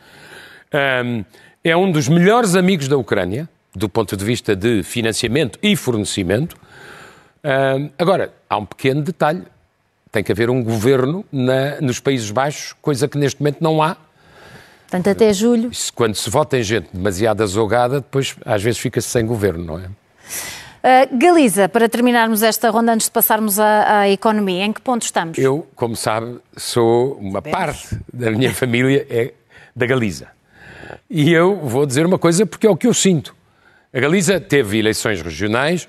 um, 1.04 1.24
é 1.64 1.76
um 1.76 1.90
dos 1.90 2.08
melhores 2.08 2.54
amigos 2.54 2.86
da 2.86 2.96
Ucrânia, 2.96 3.48
do 3.74 3.88
ponto 3.88 4.16
de 4.16 4.24
vista 4.24 4.54
de 4.54 4.82
financiamento 4.82 5.58
e 5.62 5.74
fornecimento. 5.74 6.56
Uh, 7.44 7.90
agora, 7.98 8.32
há 8.48 8.56
um 8.56 8.64
pequeno 8.64 9.02
detalhe: 9.02 9.42
tem 10.12 10.22
que 10.22 10.30
haver 10.30 10.48
um 10.48 10.62
governo 10.62 11.24
na, 11.30 11.80
nos 11.80 11.98
Países 11.98 12.30
Baixos, 12.30 12.74
coisa 12.80 13.08
que 13.08 13.18
neste 13.18 13.40
momento 13.40 13.58
não 13.60 13.82
há. 13.82 13.96
Portanto, 14.82 15.08
até 15.08 15.32
julho. 15.32 15.70
Quando 15.94 16.14
se 16.14 16.30
vota 16.30 16.56
em 16.56 16.62
gente 16.62 16.88
demasiado 16.92 17.42
azogada, 17.42 18.00
depois 18.00 18.36
às 18.44 18.62
vezes 18.62 18.78
fica-se 18.78 19.08
sem 19.08 19.26
governo, 19.26 19.64
não 19.64 19.78
é? 19.78 19.88
Uh, 20.86 21.18
Galiza, 21.18 21.68
para 21.68 21.88
terminarmos 21.88 22.44
esta 22.44 22.70
ronda, 22.70 22.92
antes 22.92 23.08
de 23.08 23.10
passarmos 23.10 23.58
à, 23.58 24.02
à, 24.02 24.08
economia, 24.08 24.64
em 24.64 24.72
que 24.72 24.80
ponto 24.80 25.02
estamos? 25.02 25.36
Eu, 25.36 25.66
como 25.74 25.96
sabe, 25.96 26.38
sou 26.56 27.14
uma 27.14 27.42
parte 27.42 27.98
da 28.14 28.30
minha 28.30 28.54
família 28.54 29.04
é 29.10 29.32
da 29.74 29.84
Galiza. 29.84 30.28
E 31.10 31.32
eu 31.32 31.56
vou 31.56 31.84
dizer 31.86 32.06
uma 32.06 32.20
coisa 32.20 32.46
porque 32.46 32.68
é 32.68 32.70
o 32.70 32.76
que 32.76 32.86
eu 32.86 32.94
sinto. 32.94 33.34
A 33.92 33.98
Galiza 33.98 34.38
teve 34.38 34.78
eleições 34.78 35.20
regionais, 35.20 35.88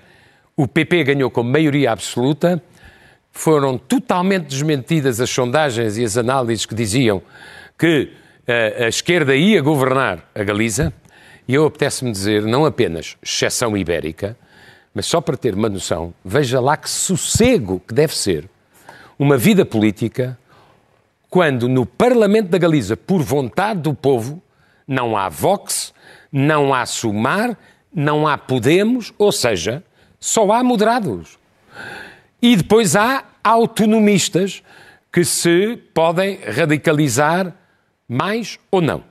o 0.55 0.67
PP 0.67 1.03
ganhou 1.03 1.29
com 1.29 1.43
maioria 1.43 1.91
absoluta, 1.91 2.60
foram 3.31 3.77
totalmente 3.77 4.47
desmentidas 4.47 5.21
as 5.21 5.29
sondagens 5.29 5.99
e 5.99 6.03
as 6.03 6.17
análises 6.17 6.65
que 6.65 6.73
diziam 6.73 7.21
que 7.77 8.12
a, 8.47 8.51
eh, 8.51 8.86
a 8.86 8.88
esquerda 8.88 9.36
ia 9.36 9.62
governar 9.62 10.27
a 10.33 10.43
Galiza, 10.43 10.91
e 11.47 11.53
eu 11.53 11.67
apetece-me 11.67 12.12
dizer, 12.12 12.41
não 12.41 12.65
apenas 12.65 13.15
exceção 13.21 13.77
ibérica, 13.77 14.36
mas 14.97 15.05
só 15.05 15.21
para 15.21 15.38
ter 15.38 15.53
uma 15.53 15.69
noção, 15.69 16.12
veja 16.25 16.60
lá 16.60 16.75
que 16.75 16.89
sossego 16.89 17.79
que 17.88 17.93
deve 17.93 18.15
ser 18.15 18.49
uma 19.19 19.38
vida 19.38 19.63
política 19.63 20.36
quando 21.29 21.69
no 21.69 21.86
Parlamento 21.86 22.49
da 22.49 22.57
Galiza, 22.57 22.97
por 22.97 23.21
vontade 23.21 23.81
do 23.81 23.93
povo, 23.93 24.41
não 24.88 25.15
há 25.15 25.29
Vox, 25.29 25.93
não 26.31 26.73
há 26.73 26.83
Sumar 26.88 27.55
não 27.93 28.27
há 28.27 28.38
Podemos, 28.38 29.13
ou 29.17 29.31
seja, 29.31 29.83
só 30.19 30.51
há 30.51 30.63
moderados. 30.63 31.38
E 32.41 32.55
depois 32.55 32.95
há 32.95 33.23
autonomistas 33.43 34.63
que 35.12 35.23
se 35.23 35.77
podem 35.93 36.39
radicalizar 36.43 37.53
mais 38.07 38.60
ou 38.71 38.81
não. 38.81 39.03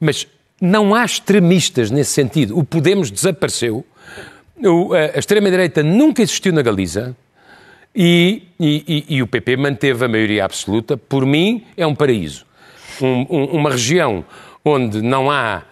Mas 0.00 0.26
não 0.58 0.94
há 0.94 1.04
extremistas 1.04 1.90
nesse 1.90 2.12
sentido. 2.12 2.58
O 2.58 2.64
Podemos 2.64 3.10
desapareceu. 3.10 3.84
A 5.14 5.18
extrema-direita 5.18 5.82
nunca 5.82 6.22
existiu 6.22 6.52
na 6.52 6.62
Galiza. 6.62 7.16
E, 7.94 8.42
e, 8.58 9.04
e, 9.08 9.22
o 9.22 9.26
PP 9.26 9.56
manteve 9.56 10.04
a 10.04 10.08
maioria 10.08 10.44
absoluta. 10.44 10.96
Por 10.96 11.24
mim, 11.24 11.64
é 11.76 11.86
um 11.86 11.94
paraíso. 11.94 12.44
Um, 13.00 13.26
um, 13.30 13.44
uma 13.56 13.70
região 13.70 14.24
onde 14.64 15.00
não 15.00 15.30
há 15.30 15.62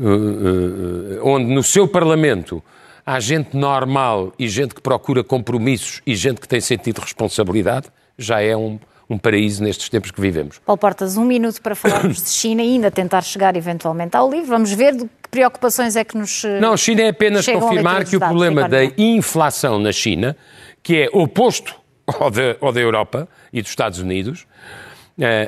eh, 0.00 0.04
eh, 0.04 1.20
onde 1.22 1.46
no 1.46 1.62
seu 1.62 1.86
Parlamento 1.86 2.62
há 3.04 3.20
gente 3.20 3.56
normal 3.56 4.32
e 4.38 4.48
gente 4.48 4.74
que 4.74 4.80
procura 4.80 5.22
compromissos 5.22 6.00
e 6.06 6.14
gente 6.14 6.40
que 6.40 6.48
tem 6.48 6.60
sentido 6.60 6.96
de 6.96 7.02
responsabilidade, 7.02 7.86
já 8.18 8.40
é 8.40 8.56
um, 8.56 8.78
um 9.12 9.18
paraíso 9.18 9.62
nestes 9.62 9.88
tempos 9.88 10.10
que 10.10 10.20
vivemos. 10.20 10.58
Paulo 10.58 10.78
Portas, 10.78 11.16
um 11.16 11.24
minuto 11.24 11.60
para 11.60 11.74
falarmos 11.74 12.22
de 12.22 12.30
China 12.30 12.62
e 12.62 12.74
ainda 12.74 12.90
tentar 12.90 13.22
chegar 13.22 13.56
eventualmente 13.56 14.16
ao 14.16 14.30
livro. 14.30 14.48
Vamos 14.48 14.72
ver 14.72 14.94
de 14.96 15.04
que 15.04 15.28
preocupações 15.30 15.96
é 15.96 16.04
que 16.04 16.16
nos. 16.16 16.44
Eh, 16.44 16.60
Não, 16.60 16.76
China 16.76 17.02
é 17.02 17.08
apenas 17.08 17.46
confirmar 17.46 18.04
que 18.04 18.16
o 18.16 18.20
problema 18.20 18.68
da 18.68 18.84
inflação 18.96 19.78
na 19.78 19.92
China, 19.92 20.36
que 20.82 21.02
é 21.02 21.08
oposto 21.12 21.74
ao 22.06 22.30
da, 22.30 22.56
ao 22.60 22.72
da 22.72 22.80
Europa 22.80 23.28
e 23.52 23.60
dos 23.60 23.70
Estados 23.70 23.98
Unidos, 23.98 24.46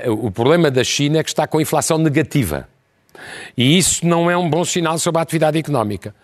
o 0.09 0.31
problema 0.31 0.71
da 0.71 0.85
China 0.85 1.19
é 1.19 1.23
que 1.23 1.31
está 1.31 1.47
com 1.47 1.61
inflação 1.61 1.99
negativa. 1.99 2.69
E 3.57 3.79
isso 3.79 4.07
não 4.07 4.31
é 4.31 4.37
um 4.37 4.49
bom 4.49 4.65
sinal 4.65 4.99
sobre 4.99 5.19
a 5.19 5.23
atividade 5.23 5.59
económica. 5.59 6.15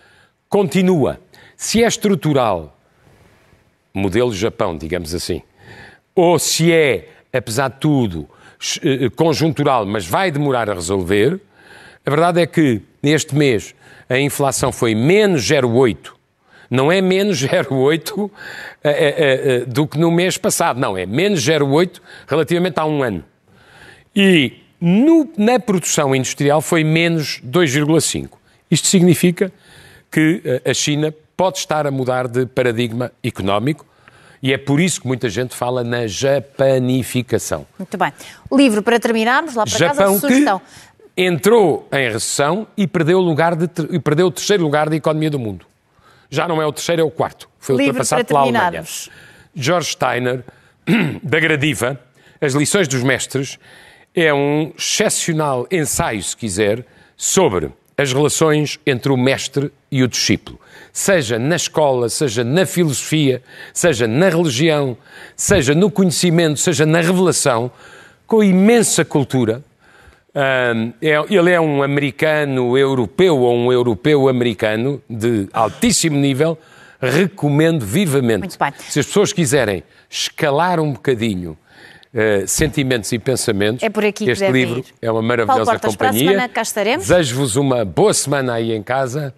Continua. 0.48 1.20
Se 1.56 1.82
é 1.82 1.86
estrutural, 1.86 2.76
modelo 3.94 4.32
Japão, 4.34 4.76
digamos 4.76 5.14
assim, 5.14 5.42
ou 6.14 6.38
se 6.38 6.72
é, 6.72 7.08
apesar 7.32 7.68
de 7.68 7.76
tudo, 7.76 8.28
eh, 8.82 9.08
conjuntural, 9.16 9.86
mas 9.86 10.06
vai 10.06 10.30
demorar 10.30 10.68
a 10.68 10.74
resolver, 10.74 11.40
a 12.04 12.10
verdade 12.10 12.40
é 12.40 12.46
que 12.46 12.82
neste 13.02 13.34
mês 13.34 13.74
a 14.08 14.18
inflação 14.18 14.72
foi 14.72 14.94
menos 14.94 15.42
0,8. 15.42 16.12
Não 16.70 16.90
é 16.90 17.00
menos 17.00 17.42
0,8 17.42 18.30
é, 18.82 18.90
é, 18.90 19.54
é, 19.56 19.64
do 19.64 19.86
que 19.86 19.98
no 19.98 20.10
mês 20.10 20.36
passado, 20.36 20.78
não, 20.78 20.96
é 20.96 21.04
menos 21.04 21.40
0,8 21.40 22.00
relativamente 22.28 22.78
a 22.78 22.84
um 22.84 23.02
ano. 23.02 23.24
E 24.14 24.60
no, 24.80 25.28
na 25.36 25.58
produção 25.58 26.14
industrial 26.14 26.60
foi 26.60 26.84
menos 26.84 27.40
2,5. 27.44 28.30
Isto 28.70 28.86
significa 28.86 29.52
que 30.10 30.42
eh, 30.44 30.70
a 30.70 30.74
China 30.74 31.14
pode 31.36 31.58
estar 31.58 31.86
a 31.86 31.90
mudar 31.90 32.28
de 32.28 32.46
paradigma 32.46 33.12
económico 33.22 33.86
e 34.42 34.52
é 34.52 34.58
por 34.58 34.80
isso 34.80 35.02
que 35.02 35.06
muita 35.06 35.28
gente 35.28 35.54
fala 35.54 35.84
na 35.84 36.06
japanificação. 36.06 37.66
Muito 37.78 37.96
bem. 37.98 38.12
Livro, 38.52 38.82
para 38.82 38.98
terminarmos, 38.98 39.54
lá 39.54 39.64
para 39.64 39.78
Japão 39.78 39.96
casa, 39.96 40.16
a 40.16 40.20
sugestão. 40.20 40.58
Que 41.14 41.22
entrou 41.22 41.86
em 41.92 42.10
recessão 42.10 42.66
e 42.76 42.86
perdeu, 42.86 43.18
o 43.18 43.22
lugar 43.22 43.54
de, 43.54 43.68
e 43.90 43.98
perdeu 43.98 44.28
o 44.28 44.30
terceiro 44.30 44.62
lugar 44.62 44.88
da 44.88 44.96
economia 44.96 45.30
do 45.30 45.38
mundo. 45.38 45.66
Já 46.30 46.48
não 46.48 46.62
é 46.62 46.66
o 46.66 46.72
terceiro, 46.72 47.02
é 47.02 47.04
o 47.04 47.10
quarto. 47.10 47.48
Foi 47.58 47.76
livro 47.76 47.88
ultrapassado 47.90 48.24
pela 48.24 48.40
Alemanha. 48.40 48.84
George 49.54 49.90
Steiner, 49.90 50.44
da 51.22 51.40
Gradiva, 51.40 52.00
As 52.40 52.54
Lições 52.54 52.88
dos 52.88 53.02
Mestres, 53.02 53.58
é 54.14 54.32
um 54.32 54.72
excepcional 54.76 55.66
ensaio, 55.70 56.22
se 56.22 56.36
quiser, 56.36 56.84
sobre 57.16 57.72
as 58.00 58.12
relações 58.14 58.80
entre 58.86 59.12
o 59.12 59.16
mestre 59.16 59.70
e 59.90 60.02
o 60.02 60.08
discípulo. 60.08 60.58
Seja 60.90 61.38
na 61.38 61.56
escola, 61.56 62.08
seja 62.08 62.42
na 62.42 62.64
filosofia, 62.64 63.42
seja 63.74 64.06
na 64.06 64.30
religião, 64.30 64.96
seja 65.36 65.74
no 65.74 65.90
conhecimento, 65.90 66.58
seja 66.58 66.86
na 66.86 67.00
revelação, 67.00 67.70
com 68.26 68.42
imensa 68.42 69.04
cultura. 69.04 69.62
Um, 70.34 70.92
é, 71.02 71.22
ele 71.28 71.50
é 71.50 71.60
um 71.60 71.82
americano 71.82 72.78
europeu 72.78 73.36
ou 73.36 73.54
um 73.54 73.70
europeu 73.70 74.28
americano 74.28 75.02
de 75.08 75.46
altíssimo 75.52 76.16
nível. 76.16 76.58
Recomendo 77.02 77.84
vivamente. 77.84 78.56
Se 78.88 79.00
as 79.00 79.06
pessoas 79.06 79.32
quiserem 79.32 79.82
escalar 80.08 80.80
um 80.80 80.92
bocadinho 80.92 81.56
uh, 82.14 82.46
sentimentos 82.46 83.10
e 83.12 83.18
pensamentos, 83.18 83.82
É 83.82 83.88
por 83.90 84.04
aqui 84.04 84.24
que 84.24 84.30
este 84.30 84.44
devem 84.44 84.64
livro 84.64 84.80
ir. 84.80 84.94
é 85.02 85.10
uma 85.10 85.22
maravilhosa 85.22 85.64
Paulo 85.64 85.80
Portas, 85.80 85.96
para 85.96 86.08
a 86.08 86.10
companhia. 86.10 86.30
semana 86.32 86.48
cá 86.48 86.62
estaremos. 86.62 87.06
Desejo-vos 87.06 87.56
uma 87.56 87.84
boa 87.84 88.12
semana 88.14 88.54
aí 88.54 88.72
em 88.72 88.82
casa 88.82 89.34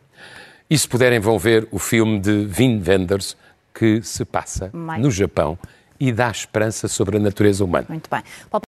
e 0.69 0.79
se 0.79 0.89
puderem 0.89 1.19
vão 1.21 1.39
ver 1.39 1.67
o 1.71 1.79
filme 1.79 2.19
de 2.19 2.49
Wim 2.59 2.83
Wenders 2.87 3.37
que 3.75 4.03
se 4.03 4.25
passa 4.25 4.71
no 4.99 5.11
Japão 5.11 5.59
e 5.99 6.11
dá 6.11 6.31
esperança 6.31 6.89
sobre 6.89 7.17
a 7.17 7.21
natureza 7.21 7.65
humana. 7.65 7.87
Muito 7.89 8.11
bem. 8.11 8.23